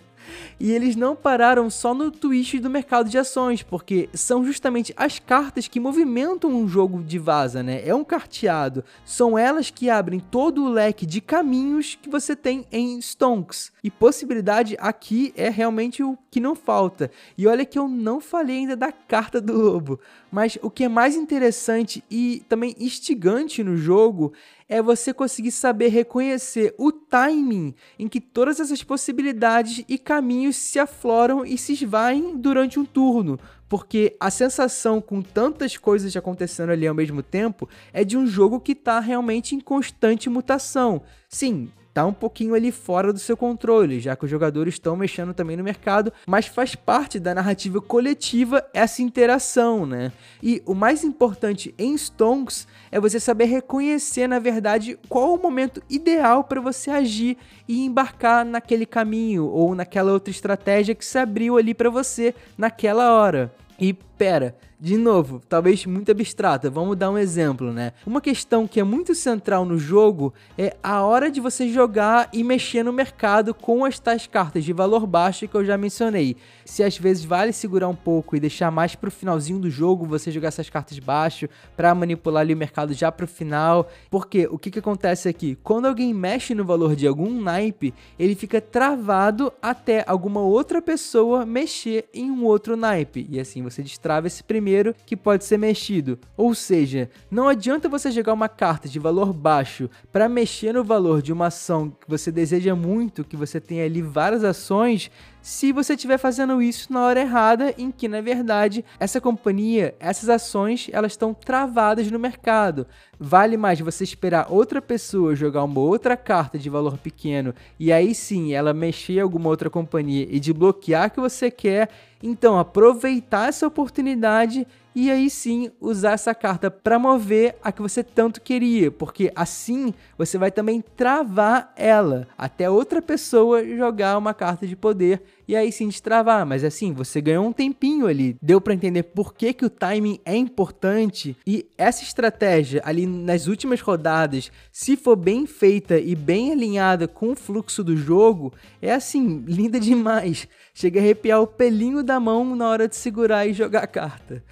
E 0.59 0.71
eles 0.73 0.97
não 0.97 1.17
pararam 1.17 1.69
só 1.69 1.95
no 1.95 2.11
twist 2.11 2.59
do 2.59 2.71
mercado 2.71 3.09
de 3.09 3.19
ações, 3.19 3.63
porque 3.63 4.09
são 4.15 4.45
justamente 4.45 4.93
as 4.97 5.19
cartas 5.19 5.69
que 5.69 5.81
movimentam 5.81 6.51
um 6.51 6.69
jogo 6.69 7.03
de 7.03 7.19
vaza, 7.19 7.63
né? 7.63 7.83
É 7.87 7.95
um 7.95 8.05
carteado. 8.05 8.85
São 9.05 9.37
elas 9.37 9.71
que 9.71 9.91
abrem 9.91 10.21
todo 10.21 10.65
o 10.65 10.69
leque 10.69 11.05
de 11.05 11.21
caminhos 11.21 11.99
que 12.01 12.09
você 12.09 12.37
tem 12.37 12.67
em 12.71 13.01
Stonks. 13.01 13.73
E 13.83 13.91
possibilidade 13.91 14.77
aqui 14.79 15.33
é 15.37 15.49
realmente 15.49 16.03
o 16.03 16.17
que 16.31 16.41
não 16.41 16.55
falta. 16.55 17.11
E 17.37 17.47
olha 17.47 17.65
que 17.65 17.79
eu 17.79 17.89
não 17.89 18.21
falei 18.21 18.59
ainda 18.59 18.77
da 18.77 18.93
carta 18.93 19.41
do 19.41 19.53
lobo. 19.53 19.99
Mas 20.31 20.57
o 20.63 20.71
que 20.71 20.85
é 20.85 20.89
mais 20.89 21.15
interessante 21.17 22.03
e 22.11 22.43
também 22.49 22.75
instigante 22.79 23.63
no 23.63 23.77
jogo 23.77 24.33
é 24.73 24.81
você 24.81 25.13
conseguir 25.13 25.51
saber 25.51 25.89
reconhecer 25.89 26.75
o 26.79 26.91
timing 26.91 27.75
em 27.99 28.09
que 28.09 28.23
todas 28.23 28.59
essas 28.59 28.83
possibilidades 28.83 29.85
e 29.87 29.99
caminhos 29.99 30.57
se 30.57 30.79
afloram 30.79 31.45
e 31.45 31.59
se 31.59 31.75
esvaem 31.75 32.39
durante 32.39 32.81
um 32.81 32.85
turno, 32.87 33.39
porque 33.69 34.17
a 34.19 34.31
sensação 34.31 34.99
com 34.99 35.21
tantas 35.21 35.77
coisas 35.77 36.17
acontecendo 36.17 36.71
ali 36.71 36.87
ao 36.87 36.95
mesmo 36.95 37.23
tempo 37.23 37.69
é 37.93 38.03
de 38.03 38.17
um 38.17 38.27
jogo 38.27 38.59
que 38.59 38.73
está 38.73 38.99
realmente 38.99 39.55
em 39.55 39.61
constante 39.61 40.31
mutação. 40.31 41.03
Sim, 41.29 41.71
tá 41.93 42.07
um 42.07 42.13
pouquinho 42.13 42.55
ali 42.55 42.73
fora 42.73 43.13
do 43.13 43.19
seu 43.19 43.37
controle, 43.37 44.01
já 44.01 44.17
que 44.17 44.25
os 44.25 44.31
jogadores 44.31 44.75
estão 44.75 44.97
mexendo 44.97 45.35
também 45.35 45.57
no 45.57 45.65
mercado, 45.65 46.13
mas 46.27 46.47
faz 46.47 46.75
parte 46.75 47.19
da 47.19 47.35
narrativa 47.35 47.81
coletiva 47.81 48.65
essa 48.73 49.03
interação, 49.03 49.85
né? 49.85 50.13
E 50.43 50.63
o 50.65 50.75
mais 50.75 51.05
importante 51.05 51.75
em 51.79 51.97
Stonks 51.97 52.67
é 52.91 52.99
você 52.99 53.21
saber 53.21 53.45
reconhecer, 53.45 54.27
na 54.27 54.39
verdade, 54.39 54.99
qual 55.09 55.35
o 55.35 55.43
momento 55.43 55.83
ideal 55.89 56.45
para 56.45 56.61
você 56.61 56.91
agir 56.91 57.37
e 57.69 57.85
embarcar 57.85 58.45
naquele 58.45 58.87
caminho 58.87 59.47
ou 59.47 59.75
naquela 59.75 60.13
outra 60.13 60.31
estratégia 60.31 60.95
que 60.95 61.05
se 61.05 61.19
abriu 61.19 61.57
ali 61.57 61.75
para 61.75 61.91
você 61.91 62.35
naquela 62.57 63.13
hora. 63.13 63.53
E 63.79 63.97
pera, 64.23 64.55
de 64.83 64.97
novo, 64.97 65.41
talvez 65.49 65.87
muito 65.87 66.11
abstrata, 66.11 66.69
vamos 66.69 66.97
dar 66.97 67.09
um 67.09 67.17
exemplo, 67.17 67.73
né? 67.73 67.93
Uma 68.05 68.21
questão 68.21 68.67
que 68.67 68.81
é 68.81 68.83
muito 68.83 69.15
central 69.15 69.65
no 69.65 69.79
jogo 69.79 70.35
é 70.59 70.77
a 70.83 71.03
hora 71.03 71.31
de 71.31 71.41
você 71.41 71.69
jogar 71.69 72.29
e 72.33 72.43
mexer 72.43 72.83
no 72.83 72.93
mercado 72.93 73.55
com 73.55 73.85
as 73.85 74.01
tais 74.01 74.27
cartas 74.27 74.65
de 74.65 74.73
valor 74.73 75.07
baixo 75.07 75.47
que 75.47 75.55
eu 75.55 75.65
já 75.65 75.79
mencionei. 75.79 76.37
Se 76.65 76.83
às 76.83 76.99
vezes 76.99 77.25
vale 77.25 77.53
segurar 77.53 77.87
um 77.87 77.95
pouco 77.95 78.35
e 78.35 78.41
deixar 78.41 78.73
mais 78.73 78.97
pro 78.97 79.09
finalzinho 79.09 79.61
do 79.61 79.71
jogo 79.71 80.05
você 80.05 80.33
jogar 80.33 80.49
essas 80.49 80.69
cartas 80.69 80.99
baixo 80.99 81.49
para 81.77 81.95
manipular 81.95 82.41
ali 82.41 82.53
o 82.53 82.57
mercado 82.57 82.93
já 82.93 83.13
pro 83.13 83.29
final. 83.29 83.89
Porque 84.11 84.49
o 84.51 84.59
que, 84.59 84.69
que 84.69 84.81
acontece 84.81 85.29
aqui? 85.29 85.57
Quando 85.63 85.87
alguém 85.87 86.13
mexe 86.13 86.57
no 86.57 86.65
valor 86.65 86.97
de 86.97 87.07
algum 87.07 87.41
naipe, 87.41 87.95
ele 88.19 88.35
fica 88.35 88.61
travado 88.61 89.53
até 89.63 90.05
alguma 90.09 90.41
outra 90.41 90.83
pessoa 90.83 91.47
mexer 91.47 92.09
em 92.13 92.33
um 92.33 92.45
outro 92.45 92.77
naipe. 92.77 93.29
E 93.31 93.39
assim 93.39 93.63
você 93.63 93.81
destrava 94.13 94.27
esse 94.27 94.43
primeiro 94.43 94.95
que 95.07 95.17
pode 95.17 95.45
ser 95.45 95.57
mexido. 95.57 96.19
Ou 96.37 96.55
seja, 96.55 97.09
não 97.31 97.49
adianta 97.49 97.89
você 97.89 98.11
jogar 98.11 98.33
uma 98.33 98.49
carta 98.49 98.89
de 98.89 98.99
valor 98.99 99.33
baixo 99.33 99.89
para 100.13 100.29
mexer 100.29 100.75
no 100.75 100.85
valor 100.85 101.23
de 101.23 101.33
uma 101.33 101.47
ação 101.47 101.91
que 101.91 102.09
você 102.09 102.31
deseja 102.31 102.75
muito, 102.75 103.25
que 103.25 103.37
você 103.37 103.61
tem 103.61 103.81
ali 103.81 104.03
várias 104.03 104.45
ações, 104.45 105.11
se 105.43 105.73
você 105.73 105.95
estiver 105.95 106.19
fazendo 106.19 106.63
isso 106.63 106.93
na 106.93 107.03
hora 107.03 107.21
errada, 107.21 107.75
em 107.77 107.91
que 107.91 108.07
na 108.07 108.21
verdade 108.21 108.85
essa 109.01 109.21
companhia, 109.21 109.93
essas 109.99 110.29
ações, 110.29 110.89
elas 110.93 111.13
estão 111.13 111.35
travadas 111.35 112.09
no 112.13 112.19
mercado. 112.19 112.87
Vale 113.19 113.57
mais 113.57 113.81
você 113.81 114.05
esperar 114.05 114.47
outra 114.49 114.81
pessoa 114.81 115.35
jogar 115.35 115.65
uma 115.65 115.81
outra 115.81 116.17
carta 116.17 116.57
de 116.57 116.71
valor 116.71 116.97
pequeno 116.97 117.53
e 117.79 117.93
aí 117.93 118.15
sim 118.15 118.53
ela 118.53 118.73
mexer 118.73 119.15
em 119.15 119.21
alguma 119.21 119.49
outra 119.49 119.69
companhia 119.69 120.29
e 120.31 120.39
desbloquear 120.39 121.09
o 121.09 121.11
que 121.11 121.21
você 121.21 121.51
quer. 121.51 121.89
Então, 122.23 122.57
aproveitar 122.57 123.49
essa 123.49 123.67
oportunidade 123.67 124.65
e 124.95 125.11
aí 125.11 125.31
sim 125.31 125.71
usar 125.81 126.13
essa 126.13 126.35
carta 126.35 126.71
para 126.71 126.99
mover 126.99 127.57
a 127.63 127.73
que 127.73 127.81
você 127.81 128.03
tanto 128.03 128.41
queria, 128.41 128.91
porque 128.91 129.33
assim 129.35 129.95
você 130.19 130.37
vai 130.37 130.51
também 130.51 130.83
travar 130.97 131.73
ela 131.77 132.29
até 132.37 132.69
outra 132.69 133.01
pessoa 133.01 133.65
jogar 133.65 134.19
uma 134.19 134.35
carta 134.35 134.67
de 134.67 134.77
poder 134.77 135.23
e 135.49 135.57
aí 135.57 135.73
sim 135.73 135.89
destravar. 135.89 136.47
Mas 136.47 136.65
assim, 136.65 136.93
você 136.93 137.21
ganhou 137.21 137.47
um 137.47 137.53
tempinho 137.53 138.07
ali, 138.07 138.37
deu 138.41 138.61
para 138.61 138.75
entender 138.75 139.03
por 139.03 139.35
que, 139.35 139.53
que 139.53 139.65
o 139.65 139.71
timing 139.71 140.21
é 140.25 140.37
importante 140.37 141.37
e 141.47 141.67
essa 141.77 142.03
estratégia 142.03 142.83
ali 142.85 143.07
nas 143.07 143.47
últimas 143.47 143.81
rodadas, 143.81 144.51
se 144.71 144.97
for 144.97 145.17
bem 145.17 145.47
feita 145.47 145.99
e 145.99 146.15
bem 146.15 146.53
alinhada 146.53 147.09
com 147.09 147.33
o 147.33 147.37
fluxo 147.37 147.83
do 147.83 147.97
jogo, 147.97 148.53
é 148.81 148.93
assim, 148.93 149.43
linda 149.47 149.81
demais. 149.81 150.47
Chega 150.75 151.01
a 151.01 151.03
arrepiar 151.03 151.41
o 151.41 151.47
pelinho 151.47 152.03
da 152.03 152.21
mão 152.21 152.55
na 152.57 152.69
hora 152.69 152.89
de 152.89 152.97
segurar 152.97 153.47
e 153.47 153.53
jogar 153.53 153.85
a 153.85 153.87
carta. 153.87 154.43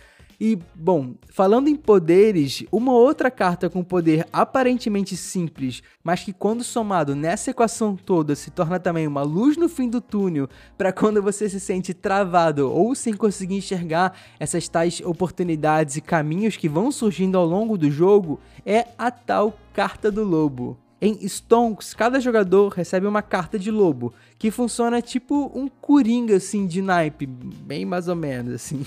E, 0.41 0.59
bom, 0.75 1.17
falando 1.29 1.69
em 1.69 1.77
poderes, 1.77 2.65
uma 2.73 2.93
outra 2.93 3.31
carta 3.31 3.69
com 3.69 3.85
poder 3.85 4.27
aparentemente 4.33 5.15
simples, 5.15 5.83
mas 6.03 6.25
que 6.25 6.33
quando 6.33 6.65
somado 6.65 7.15
nessa 7.15 7.51
equação 7.51 7.95
toda 7.95 8.35
se 8.35 8.51
torna 8.51 8.81
também 8.81 9.07
uma 9.07 9.21
luz 9.21 9.59
no 9.59 9.69
fim 9.69 9.87
do 9.87 10.01
túnel 10.01 10.49
para 10.79 10.95
quando 10.95 11.23
você 11.23 11.47
se 11.47 11.61
sente 11.61 11.93
travado 11.93 12.73
ou 12.73 12.95
sem 12.95 13.13
conseguir 13.13 13.57
enxergar 13.57 14.17
essas 14.39 14.67
tais 14.67 15.03
oportunidades 15.05 15.97
e 15.97 16.01
caminhos 16.01 16.57
que 16.57 16.71
vão 16.71 16.91
surgindo 16.91 17.37
ao 17.37 17.45
longo 17.45 17.77
do 17.77 17.91
jogo, 17.91 18.41
é 18.65 18.87
a 18.97 19.11
tal 19.11 19.59
Carta 19.75 20.11
do 20.11 20.25
Lobo. 20.25 20.79
Em 21.03 21.27
Stonks, 21.27 21.95
cada 21.95 22.21
jogador 22.21 22.69
recebe 22.69 23.07
uma 23.07 23.23
carta 23.23 23.59
de 23.59 23.71
lobo, 23.71 24.13
que 24.39 24.51
funciona 24.51 25.01
tipo 25.01 25.51
um 25.55 25.67
coringa 25.67 26.37
assim 26.37 26.67
de 26.67 26.83
naipe, 26.83 27.25
bem 27.25 27.87
mais 27.87 28.07
ou 28.07 28.15
menos 28.15 28.53
assim. 28.53 28.85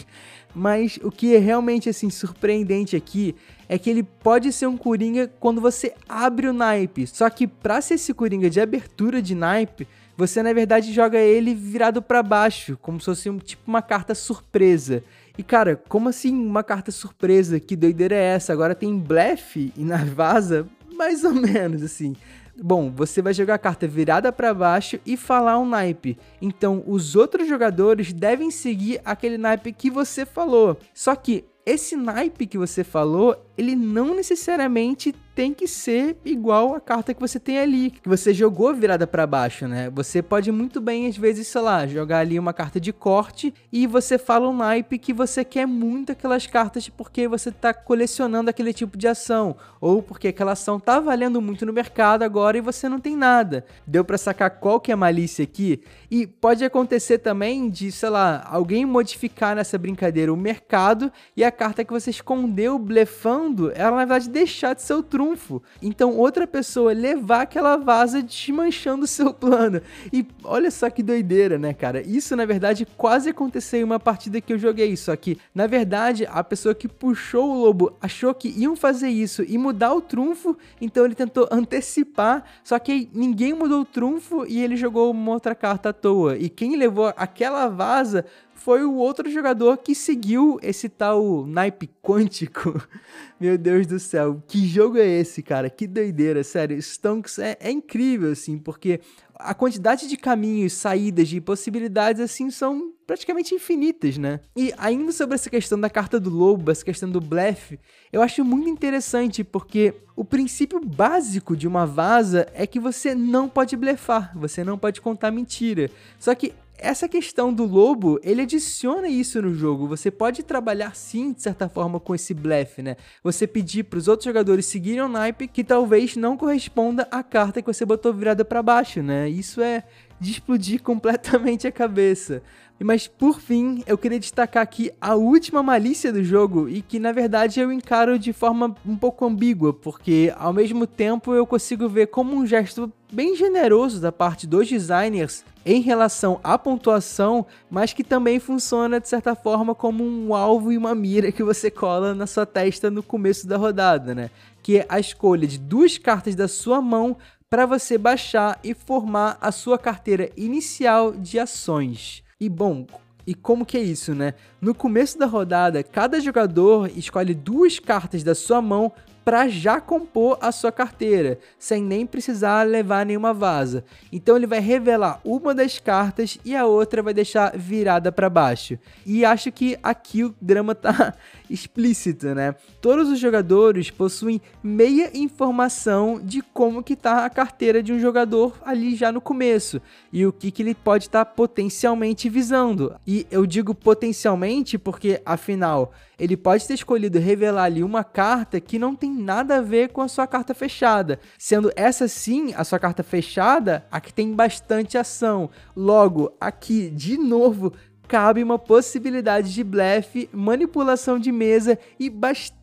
Mas 0.53 0.99
o 1.01 1.09
que 1.09 1.35
é 1.35 1.39
realmente 1.39 1.89
assim 1.89 2.11
surpreendente 2.11 2.95
aqui 2.95 3.35
é 3.67 3.79
que 3.79 3.89
ele 3.89 4.03
pode 4.03 4.53
ser 4.53 4.67
um 4.67 4.77
coringa 4.77 5.27
quando 5.39 5.59
você 5.59 5.95
abre 6.07 6.47
o 6.47 6.53
naipe. 6.53 7.07
Só 7.07 7.27
que 7.31 7.47
para 7.47 7.81
ser 7.81 7.95
esse 7.95 8.13
coringa 8.13 8.47
de 8.47 8.61
abertura 8.61 9.19
de 9.19 9.33
naipe, 9.33 9.87
você 10.15 10.43
na 10.43 10.53
verdade 10.53 10.93
joga 10.93 11.17
ele 11.17 11.55
virado 11.55 11.99
para 11.99 12.21
baixo, 12.21 12.77
como 12.79 12.99
se 12.99 13.05
fosse 13.05 13.29
um, 13.29 13.39
tipo 13.39 13.63
uma 13.65 13.81
carta 13.81 14.13
surpresa. 14.13 15.03
E 15.35 15.41
cara, 15.41 15.81
como 15.89 16.09
assim 16.09 16.31
uma 16.31 16.63
carta 16.63 16.91
surpresa? 16.91 17.59
Que 17.59 17.75
doideira 17.75 18.15
é 18.15 18.35
essa? 18.35 18.53
Agora 18.53 18.75
tem 18.75 18.95
blefe 18.95 19.73
e 19.75 19.83
na 19.83 19.97
vaza? 20.05 20.67
Mais 20.95 21.23
ou 21.23 21.33
menos 21.33 21.83
assim. 21.83 22.15
Bom, 22.55 22.91
você 22.91 23.21
vai 23.21 23.33
jogar 23.33 23.55
a 23.55 23.59
carta 23.59 23.87
virada 23.87 24.31
para 24.31 24.53
baixo 24.53 24.99
e 25.05 25.17
falar 25.17 25.57
um 25.57 25.65
naipe. 25.65 26.17
Então, 26.39 26.83
os 26.85 27.15
outros 27.15 27.47
jogadores 27.47 28.13
devem 28.13 28.51
seguir 28.51 29.01
aquele 29.03 29.37
naipe 29.37 29.73
que 29.73 29.89
você 29.89 30.23
falou. 30.25 30.77
Só 30.93 31.15
que 31.15 31.45
esse 31.65 31.95
naipe 31.95 32.45
que 32.45 32.57
você 32.57 32.83
falou, 32.83 33.35
ele 33.57 33.75
não 33.75 34.15
necessariamente 34.15 35.13
tem 35.35 35.53
que 35.53 35.67
ser 35.67 36.15
igual 36.23 36.75
a 36.75 36.79
carta 36.79 37.13
que 37.13 37.19
você 37.19 37.39
tem 37.39 37.57
ali, 37.57 37.89
que 37.89 38.07
você 38.07 38.33
jogou 38.33 38.73
virada 38.73 39.07
para 39.07 39.25
baixo, 39.25 39.67
né? 39.67 39.89
Você 39.89 40.21
pode 40.21 40.51
muito 40.51 40.79
bem, 40.79 41.07
às 41.07 41.17
vezes, 41.17 41.47
sei 41.47 41.61
lá, 41.61 41.87
jogar 41.87 42.19
ali 42.19 42.37
uma 42.37 42.53
carta 42.53 42.79
de 42.79 42.93
corte 42.93 43.53
e 43.71 43.87
você 43.87 44.17
fala 44.17 44.47
um 44.47 44.55
naipe 44.55 44.99
que 44.99 45.11
você 45.11 45.43
quer 45.43 45.65
muito 45.65 46.11
aquelas 46.11 46.45
cartas 46.45 46.87
porque 46.87 47.27
você 47.27 47.51
tá 47.51 47.73
colecionando 47.73 48.49
aquele 48.49 48.73
tipo 48.73 48.97
de 48.97 49.07
ação, 49.07 49.55
ou 49.81 50.03
porque 50.03 50.27
aquela 50.27 50.51
ação 50.51 50.79
tá 50.79 50.99
valendo 50.99 51.41
muito 51.41 51.65
no 51.65 51.73
mercado 51.73 52.23
agora 52.23 52.57
e 52.57 52.61
você 52.61 52.87
não 52.87 52.99
tem 52.99 53.15
nada. 53.15 53.65
Deu 53.87 54.05
para 54.05 54.17
sacar 54.17 54.51
qual 54.51 54.79
que 54.79 54.91
é 54.91 54.93
a 54.93 54.97
malícia 54.97 55.43
aqui? 55.43 55.81
E 56.11 56.27
pode 56.27 56.63
acontecer 56.63 57.17
também 57.17 57.69
de, 57.69 57.91
sei 57.91 58.09
lá, 58.09 58.47
alguém 58.49 58.85
modificar 58.85 59.55
nessa 59.55 59.77
brincadeira 59.79 60.31
o 60.31 60.37
mercado 60.37 61.11
e 61.35 61.43
a 61.43 61.51
carta 61.51 61.83
que 61.83 61.91
você 61.91 62.11
escondeu 62.11 62.77
blefando, 62.77 63.42
ela 63.75 63.91
na 63.91 64.05
verdade 64.05 64.29
deixar 64.29 64.73
de 64.73 64.81
ser 64.81 64.93
o 64.93 65.03
trunfo. 65.03 65.61
Então 65.81 66.17
outra 66.17 66.45
pessoa 66.45 66.93
levar 66.93 67.41
aquela 67.41 67.77
vaza 67.77 68.21
desmanchando 68.21 69.05
o 69.05 69.07
seu 69.07 69.33
plano. 69.33 69.81
E 70.11 70.25
olha 70.43 70.69
só 70.71 70.89
que 70.89 71.03
doideira, 71.03 71.57
né, 71.57 71.73
cara? 71.73 72.01
Isso 72.01 72.35
na 72.35 72.45
verdade 72.45 72.87
quase 72.97 73.29
aconteceu 73.29 73.79
em 73.79 73.83
uma 73.83 73.99
partida 73.99 74.39
que 74.39 74.53
eu 74.53 74.57
joguei. 74.57 74.95
Só 74.95 75.15
que 75.15 75.37
na 75.53 75.67
verdade 75.67 76.25
a 76.29 76.43
pessoa 76.43 76.75
que 76.75 76.87
puxou 76.87 77.49
o 77.49 77.61
lobo 77.65 77.97
achou 78.01 78.33
que 78.33 78.49
iam 78.49 78.75
fazer 78.75 79.09
isso 79.09 79.43
e 79.47 79.57
mudar 79.57 79.93
o 79.93 80.01
trunfo, 80.01 80.57
então 80.79 81.05
ele 81.05 81.15
tentou 81.15 81.47
antecipar. 81.51 82.43
Só 82.63 82.77
que 82.79 83.09
ninguém 83.13 83.53
mudou 83.53 83.81
o 83.81 83.85
trunfo 83.85 84.45
e 84.47 84.61
ele 84.61 84.75
jogou 84.75 85.11
uma 85.11 85.31
outra 85.31 85.55
carta 85.55 85.89
à 85.89 85.93
toa. 85.93 86.37
E 86.37 86.49
quem 86.49 86.75
levou 86.75 87.13
aquela 87.17 87.67
vaza 87.67 88.25
foi 88.63 88.85
o 88.85 88.95
outro 88.95 89.29
jogador 89.29 89.77
que 89.77 89.93
seguiu 89.93 90.57
esse 90.61 90.87
tal 90.87 91.45
naipe 91.45 91.89
quântico. 92.01 92.81
Meu 93.37 93.57
Deus 93.57 93.85
do 93.85 93.99
céu, 93.99 94.41
que 94.47 94.65
jogo 94.65 94.97
é 94.97 95.05
esse, 95.05 95.43
cara? 95.43 95.69
Que 95.69 95.85
doideira, 95.85 96.45
sério. 96.45 96.81
Stonks 96.81 97.39
é, 97.39 97.57
é 97.59 97.69
incrível, 97.69 98.31
assim, 98.31 98.57
porque 98.57 99.01
a 99.35 99.53
quantidade 99.53 100.07
de 100.07 100.15
caminhos, 100.15 100.71
saídas, 100.71 101.27
de 101.27 101.41
possibilidades, 101.41 102.21
assim, 102.21 102.49
são 102.49 102.93
praticamente 103.05 103.53
infinitas, 103.53 104.17
né? 104.17 104.39
E 104.55 104.73
ainda 104.77 105.11
sobre 105.11 105.35
essa 105.35 105.49
questão 105.49 105.77
da 105.77 105.89
carta 105.89 106.17
do 106.17 106.29
lobo, 106.29 106.71
essa 106.71 106.85
questão 106.85 107.09
do 107.09 107.19
blefe, 107.19 107.77
eu 108.13 108.21
acho 108.21 108.45
muito 108.45 108.69
interessante 108.69 109.43
porque 109.43 109.93
o 110.15 110.23
princípio 110.23 110.79
básico 110.79 111.57
de 111.57 111.67
uma 111.67 111.85
vaza 111.85 112.47
é 112.53 112.65
que 112.65 112.79
você 112.79 113.13
não 113.13 113.49
pode 113.49 113.75
blefar, 113.75 114.31
você 114.37 114.63
não 114.63 114.77
pode 114.77 115.01
contar 115.01 115.31
mentira. 115.31 115.91
Só 116.17 116.33
que 116.33 116.53
essa 116.83 117.07
questão 117.07 117.53
do 117.53 117.65
lobo, 117.65 118.19
ele 118.21 118.41
adiciona 118.41 119.07
isso 119.07 119.41
no 119.41 119.53
jogo. 119.53 119.87
Você 119.87 120.11
pode 120.11 120.43
trabalhar 120.43 120.93
sim, 120.95 121.31
de 121.31 121.41
certa 121.41 121.69
forma, 121.69 121.97
com 121.97 122.13
esse 122.13 122.33
blefe, 122.33 122.81
né? 122.81 122.97
Você 123.23 123.47
pedir 123.47 123.83
para 123.83 123.97
os 123.97 124.09
outros 124.09 124.25
jogadores 124.25 124.65
seguirem 124.65 125.01
o 125.01 125.07
naipe 125.07 125.47
que 125.47 125.63
talvez 125.63 126.17
não 126.17 126.35
corresponda 126.35 127.07
à 127.09 127.23
carta 127.23 127.61
que 127.61 127.73
você 127.73 127.85
botou 127.85 128.13
virada 128.13 128.43
para 128.43 128.61
baixo, 128.61 129.01
né? 129.01 129.29
Isso 129.29 129.61
é 129.61 129.83
de 130.19 130.31
explodir 130.31 130.81
completamente 130.83 131.65
a 131.65 131.71
cabeça. 131.71 132.43
Mas 132.83 133.07
por 133.07 133.39
fim, 133.39 133.81
eu 133.87 133.97
queria 133.97 134.19
destacar 134.19 134.61
aqui 134.61 134.91
a 134.99 135.15
última 135.15 135.63
malícia 135.63 136.11
do 136.11 136.21
jogo 136.21 136.67
e 136.67 136.81
que 136.81 136.99
na 136.99 137.13
verdade 137.13 137.61
eu 137.61 137.71
encaro 137.71 138.19
de 138.19 138.33
forma 138.33 138.75
um 138.85 138.97
pouco 138.97 139.25
ambígua, 139.25 139.73
porque 139.73 140.33
ao 140.37 140.51
mesmo 140.51 140.85
tempo 140.85 141.33
eu 141.33 141.47
consigo 141.47 141.87
ver 141.87 142.07
como 142.07 142.35
um 142.35 142.45
gesto 142.45 142.91
bem 143.09 143.37
generoso 143.37 144.01
da 144.01 144.11
parte 144.11 144.45
dos 144.45 144.67
designers 144.67 145.45
em 145.65 145.79
relação 145.79 146.41
à 146.43 146.57
pontuação, 146.57 147.45
mas 147.71 147.93
que 147.93 148.03
também 148.03 148.37
funciona 148.37 148.99
de 148.99 149.07
certa 149.07 149.33
forma 149.33 149.73
como 149.73 150.03
um 150.03 150.35
alvo 150.35 150.69
e 150.69 150.77
uma 150.77 150.93
mira 150.93 151.31
que 151.31 151.41
você 151.41 151.71
cola 151.71 152.13
na 152.13 152.27
sua 152.27 152.45
testa 152.45 152.91
no 152.91 153.01
começo 153.01 153.47
da 153.47 153.55
rodada, 153.55 154.13
né? 154.13 154.29
Que 154.61 154.79
é 154.79 154.85
a 154.89 154.99
escolha 154.99 155.47
de 155.47 155.57
duas 155.57 155.97
cartas 155.97 156.35
da 156.35 156.49
sua 156.49 156.81
mão 156.81 157.15
para 157.49 157.65
você 157.65 157.97
baixar 157.97 158.59
e 158.61 158.73
formar 158.73 159.37
a 159.39 159.53
sua 159.53 159.77
carteira 159.77 160.29
inicial 160.35 161.13
de 161.13 161.39
ações. 161.39 162.23
E 162.43 162.49
bom, 162.49 162.85
e 163.25 163.33
como 163.33 163.65
que 163.65 163.77
é 163.77 163.81
isso, 163.81 164.13
né? 164.13 164.33
No 164.59 164.75
começo 164.75 165.17
da 165.17 165.25
rodada, 165.25 165.81
cada 165.81 166.19
jogador 166.19 166.91
escolhe 166.93 167.33
duas 167.33 167.79
cartas 167.79 168.21
da 168.21 168.35
sua 168.35 168.61
mão 168.61 168.91
para 169.23 169.47
já 169.47 169.79
compor 169.79 170.37
a 170.41 170.51
sua 170.51 170.71
carteira, 170.71 171.39
sem 171.57 171.81
nem 171.81 172.05
precisar 172.05 172.63
levar 172.63 173.05
nenhuma 173.05 173.33
vaza. 173.33 173.83
Então 174.11 174.35
ele 174.35 174.47
vai 174.47 174.59
revelar 174.59 175.19
uma 175.23 175.55
das 175.55 175.79
cartas 175.79 176.37
e 176.43 176.55
a 176.55 176.65
outra 176.65 177.01
vai 177.01 177.13
deixar 177.13 177.57
virada 177.57 178.11
para 178.11 178.29
baixo. 178.29 178.77
E 179.05 179.23
acho 179.23 179.51
que 179.51 179.77
aqui 179.81 180.23
o 180.23 180.35
drama 180.41 180.75
tá 180.75 181.13
explícito, 181.49 182.33
né? 182.35 182.55
Todos 182.81 183.09
os 183.09 183.19
jogadores 183.19 183.89
possuem 183.89 184.41
meia 184.61 185.09
informação 185.17 186.19
de 186.21 186.41
como 186.41 186.83
que 186.83 186.95
tá 186.95 187.25
a 187.25 187.29
carteira 187.29 187.81
de 187.81 187.93
um 187.93 187.99
jogador 187.99 188.57
ali 188.65 188.95
já 188.95 189.11
no 189.11 189.21
começo 189.21 189.81
e 190.11 190.25
o 190.25 190.33
que 190.33 190.51
que 190.51 190.61
ele 190.61 190.75
pode 190.75 191.05
estar 191.05 191.25
tá 191.25 191.31
potencialmente 191.31 192.29
visando. 192.29 192.95
E 193.07 193.25
eu 193.31 193.45
digo 193.45 193.73
potencialmente 193.73 194.77
porque 194.77 195.21
afinal 195.25 195.93
ele 196.17 196.37
pode 196.37 196.67
ter 196.67 196.73
escolhido 196.73 197.19
revelar 197.19 197.63
ali 197.63 197.83
uma 197.83 198.03
carta 198.03 198.59
que 198.59 198.79
não 198.79 198.95
tem 198.95 199.11
nada 199.13 199.57
a 199.57 199.61
ver 199.61 199.89
com 199.89 200.01
a 200.01 200.07
sua 200.07 200.27
carta 200.27 200.53
fechada, 200.53 201.19
sendo 201.37 201.71
essa 201.75 202.07
sim 202.07 202.53
a 202.55 202.63
sua 202.63 202.79
carta 202.79 203.03
fechada 203.03 203.85
a 203.91 203.99
que 203.99 204.13
tem 204.13 204.33
bastante 204.33 204.97
ação. 204.97 205.49
Logo, 205.75 206.35
aqui 206.39 206.89
de 206.89 207.17
novo 207.17 207.73
cabe 208.07 208.43
uma 208.43 208.59
possibilidade 208.59 209.53
de 209.53 209.63
blefe, 209.63 210.29
manipulação 210.31 211.17
de 211.17 211.31
mesa 211.31 211.79
e 211.99 212.09
bastante 212.09 212.62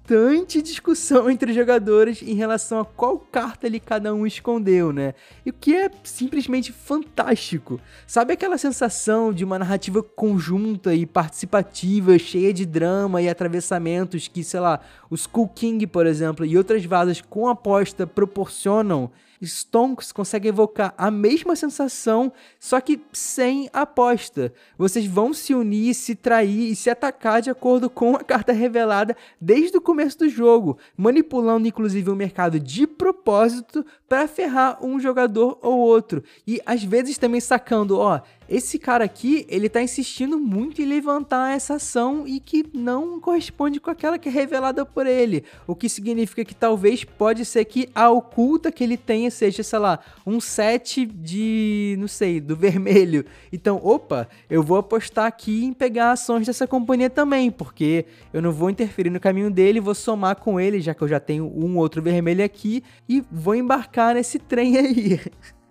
discussão 0.62 1.28
entre 1.30 1.50
os 1.50 1.56
jogadores 1.56 2.22
em 2.22 2.34
relação 2.34 2.80
a 2.80 2.84
qual 2.84 3.18
carta 3.18 3.66
ali 3.66 3.80
cada 3.80 4.14
um 4.14 4.26
escondeu, 4.26 4.92
né? 4.92 5.14
E 5.44 5.50
o 5.50 5.52
que 5.52 5.74
é 5.74 5.90
simplesmente 6.04 6.72
fantástico. 6.72 7.80
Sabe 8.06 8.34
aquela 8.34 8.58
sensação 8.58 9.32
de 9.32 9.44
uma 9.44 9.58
narrativa 9.58 10.02
conjunta 10.02 10.94
e 10.94 11.06
participativa, 11.06 12.18
cheia 12.18 12.52
de 12.52 12.66
drama 12.66 13.22
e 13.22 13.28
atravessamentos 13.28 14.28
que, 14.28 14.44
sei 14.44 14.60
lá, 14.60 14.80
os 15.08 15.20
Skull 15.20 15.48
King, 15.48 15.86
por 15.86 16.06
exemplo, 16.06 16.44
e 16.44 16.58
outras 16.58 16.84
vasas 16.84 17.20
com 17.20 17.48
aposta 17.48 18.06
proporcionam 18.06 19.10
Stonks 19.42 20.12
consegue 20.12 20.48
evocar 20.48 20.94
a 20.96 21.10
mesma 21.10 21.56
sensação, 21.56 22.32
só 22.58 22.80
que 22.80 23.00
sem 23.12 23.68
aposta. 23.72 24.52
Vocês 24.76 25.06
vão 25.06 25.32
se 25.32 25.54
unir, 25.54 25.94
se 25.94 26.14
trair 26.14 26.70
e 26.70 26.76
se 26.76 26.90
atacar 26.90 27.40
de 27.40 27.50
acordo 27.50 27.88
com 27.88 28.16
a 28.16 28.24
carta 28.24 28.52
revelada 28.52 29.16
desde 29.40 29.76
o 29.76 29.80
começo 29.80 30.18
do 30.18 30.28
jogo, 30.28 30.78
manipulando 30.96 31.66
inclusive 31.66 32.10
o 32.10 32.16
mercado 32.16 32.60
de 32.60 32.86
propósito 32.86 33.84
para 34.08 34.28
ferrar 34.28 34.84
um 34.84 35.00
jogador 35.00 35.58
ou 35.62 35.78
outro. 35.78 36.22
E 36.46 36.60
às 36.66 36.82
vezes 36.82 37.16
também 37.16 37.40
sacando, 37.40 37.98
ó, 37.98 38.20
esse 38.50 38.80
cara 38.80 39.04
aqui, 39.04 39.46
ele 39.48 39.68
tá 39.68 39.80
insistindo 39.80 40.36
muito 40.36 40.82
em 40.82 40.84
levantar 40.84 41.54
essa 41.54 41.74
ação 41.74 42.26
e 42.26 42.40
que 42.40 42.66
não 42.74 43.20
corresponde 43.20 43.78
com 43.78 43.90
aquela 43.90 44.18
que 44.18 44.28
é 44.28 44.32
revelada 44.32 44.84
por 44.84 45.06
ele. 45.06 45.44
O 45.68 45.76
que 45.76 45.88
significa 45.88 46.44
que 46.44 46.54
talvez 46.54 47.04
pode 47.04 47.44
ser 47.44 47.64
que 47.64 47.88
a 47.94 48.10
oculta 48.10 48.72
que 48.72 48.82
ele 48.82 48.96
tenha 48.96 49.30
seja, 49.30 49.62
sei 49.62 49.78
lá, 49.78 50.00
um 50.26 50.40
set 50.40 51.06
de, 51.06 51.94
não 52.00 52.08
sei, 52.08 52.40
do 52.40 52.56
vermelho. 52.56 53.24
Então, 53.52 53.80
opa, 53.84 54.28
eu 54.50 54.64
vou 54.64 54.78
apostar 54.78 55.26
aqui 55.26 55.64
em 55.64 55.72
pegar 55.72 56.10
ações 56.10 56.44
dessa 56.44 56.66
companhia 56.66 57.08
também, 57.08 57.52
porque 57.52 58.04
eu 58.32 58.42
não 58.42 58.50
vou 58.50 58.68
interferir 58.68 59.10
no 59.10 59.20
caminho 59.20 59.50
dele, 59.50 59.78
vou 59.78 59.94
somar 59.94 60.34
com 60.34 60.58
ele, 60.58 60.80
já 60.80 60.92
que 60.92 61.02
eu 61.02 61.08
já 61.08 61.20
tenho 61.20 61.44
um 61.44 61.78
outro 61.78 62.02
vermelho 62.02 62.44
aqui, 62.44 62.82
e 63.08 63.22
vou 63.30 63.54
embarcar 63.54 64.16
nesse 64.16 64.40
trem 64.40 64.74
aí. 64.76 65.20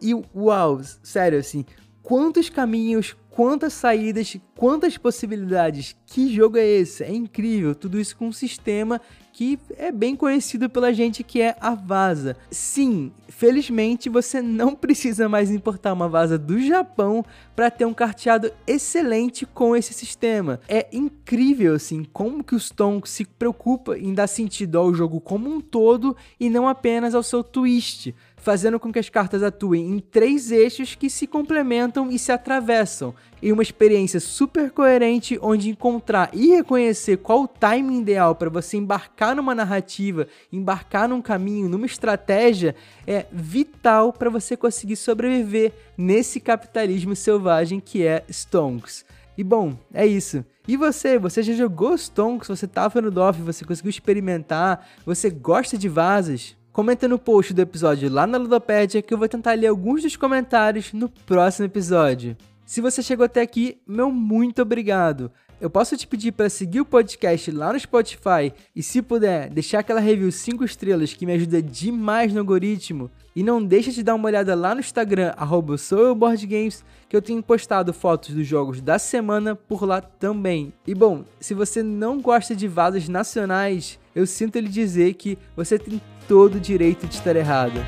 E 0.01 0.13
uau, 0.33 0.79
sério, 1.03 1.39
assim, 1.39 1.65
quantos 2.01 2.49
caminhos, 2.49 3.15
quantas 3.29 3.73
saídas, 3.73 4.35
quantas 4.55 4.97
possibilidades. 4.97 5.95
Que 6.05 6.33
jogo 6.33 6.57
é 6.57 6.65
esse? 6.65 7.03
É 7.03 7.13
incrível. 7.13 7.73
Tudo 7.73 7.99
isso 7.99 8.17
com 8.17 8.27
um 8.27 8.33
sistema 8.33 8.99
que 9.31 9.57
é 9.77 9.89
bem 9.89 10.17
conhecido 10.17 10.69
pela 10.69 10.91
gente 10.91 11.23
que 11.23 11.41
é 11.41 11.55
a 11.61 11.73
Vaza. 11.73 12.35
Sim, 12.51 13.13
felizmente 13.29 14.09
você 14.09 14.41
não 14.41 14.75
precisa 14.75 15.29
mais 15.29 15.49
importar 15.49 15.93
uma 15.93 16.09
Vaza 16.09 16.37
do 16.37 16.59
Japão 16.59 17.23
para 17.55 17.71
ter 17.71 17.85
um 17.85 17.93
carteado 17.93 18.51
excelente 18.67 19.45
com 19.45 19.75
esse 19.75 19.93
sistema. 19.93 20.59
É 20.67 20.87
incrível 20.91 21.75
assim 21.75 22.03
como 22.03 22.43
que 22.43 22.55
o 22.55 22.59
Stone 22.59 23.01
se 23.05 23.23
preocupa 23.23 23.97
em 23.97 24.13
dar 24.13 24.27
sentido 24.27 24.77
ao 24.77 24.93
jogo 24.93 25.21
como 25.21 25.49
um 25.49 25.61
todo 25.61 26.17
e 26.37 26.49
não 26.49 26.67
apenas 26.67 27.15
ao 27.15 27.23
seu 27.23 27.41
twist 27.41 28.13
fazendo 28.39 28.79
com 28.79 28.91
que 28.91 28.99
as 28.99 29.09
cartas 29.09 29.43
atuem 29.43 29.91
em 29.91 29.99
três 29.99 30.51
eixos 30.51 30.95
que 30.95 31.09
se 31.09 31.27
complementam 31.27 32.09
e 32.11 32.17
se 32.17 32.31
atravessam, 32.31 33.13
em 33.41 33.51
uma 33.51 33.63
experiência 33.63 34.19
super 34.19 34.71
coerente 34.71 35.39
onde 35.41 35.69
encontrar 35.69 36.29
e 36.33 36.47
reconhecer 36.47 37.17
qual 37.17 37.43
o 37.43 37.47
timing 37.47 38.01
ideal 38.01 38.35
para 38.35 38.49
você 38.49 38.77
embarcar 38.77 39.35
numa 39.35 39.55
narrativa, 39.55 40.27
embarcar 40.51 41.07
num 41.07 41.21
caminho, 41.21 41.69
numa 41.69 41.85
estratégia, 41.85 42.75
é 43.07 43.25
vital 43.31 44.11
para 44.11 44.29
você 44.29 44.57
conseguir 44.57 44.95
sobreviver 44.95 45.71
nesse 45.97 46.39
capitalismo 46.39 47.15
selvagem 47.15 47.79
que 47.79 48.05
é 48.05 48.23
Stonks. 48.29 49.05
E 49.37 49.43
bom, 49.43 49.77
é 49.93 50.05
isso. 50.05 50.43
E 50.67 50.75
você? 50.75 51.17
Você 51.17 51.41
já 51.41 51.53
jogou 51.53 51.97
Stonks? 51.97 52.49
Você 52.49 52.65
estava 52.65 53.01
no 53.01 53.09
DOF? 53.09 53.41
Você 53.41 53.63
conseguiu 53.63 53.89
experimentar? 53.89 54.85
Você 55.05 55.29
gosta 55.29 55.77
de 55.77 55.87
vasas? 55.87 56.57
Comenta 56.79 57.09
no 57.09 57.19
post 57.19 57.53
do 57.53 57.61
episódio 57.61 58.09
lá 58.09 58.25
na 58.25 58.37
Ludopédia 58.37 59.01
que 59.01 59.13
eu 59.13 59.17
vou 59.17 59.27
tentar 59.27 59.51
ler 59.51 59.67
alguns 59.67 60.01
dos 60.01 60.15
comentários 60.15 60.93
no 60.93 61.09
próximo 61.09 61.65
episódio. 61.65 62.37
Se 62.65 62.79
você 62.79 63.03
chegou 63.03 63.25
até 63.25 63.41
aqui, 63.41 63.77
meu 63.85 64.09
muito 64.09 64.61
obrigado. 64.61 65.29
Eu 65.59 65.69
posso 65.69 65.97
te 65.97 66.07
pedir 66.07 66.31
para 66.31 66.49
seguir 66.49 66.79
o 66.79 66.85
podcast 66.85 67.51
lá 67.51 67.73
no 67.73 67.79
Spotify 67.81 68.53
e, 68.73 68.81
se 68.81 69.01
puder, 69.01 69.49
deixar 69.49 69.79
aquela 69.79 69.99
review 69.99 70.31
5 70.31 70.63
estrelas 70.63 71.13
que 71.13 71.25
me 71.25 71.33
ajuda 71.33 71.61
demais 71.61 72.31
no 72.31 72.39
algoritmo. 72.39 73.11
E 73.35 73.43
não 73.43 73.61
deixa 73.61 73.91
de 73.91 74.01
dar 74.01 74.15
uma 74.15 74.29
olhada 74.29 74.55
lá 74.55 74.73
no 74.73 74.79
Instagram, 74.79 75.33
arroba 75.35 75.77
SouEuBoardGames, 75.77 76.85
que 77.09 77.15
eu 77.15 77.21
tenho 77.21 77.43
postado 77.43 77.91
fotos 77.91 78.33
dos 78.33 78.47
jogos 78.47 78.79
da 78.79 78.97
semana 78.97 79.53
por 79.53 79.83
lá 79.83 79.99
também. 79.99 80.71
E 80.87 80.95
bom, 80.95 81.25
se 81.41 81.53
você 81.53 81.83
não 81.83 82.21
gosta 82.21 82.55
de 82.55 82.69
vasos 82.69 83.09
nacionais, 83.09 83.99
eu 84.15 84.25
sinto 84.25 84.57
lhe 84.59 84.69
dizer 84.69 85.15
que 85.15 85.37
você 85.57 85.77
tem 85.77 86.01
todo 86.29 86.55
o 86.55 86.59
direito 86.59 87.07
de 87.07 87.15
estar 87.15 87.35
errado. 87.35 87.83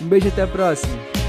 Um 0.00 0.06
beijo 0.06 0.28
até 0.28 0.42
a 0.42 0.46
próxima! 0.46 1.21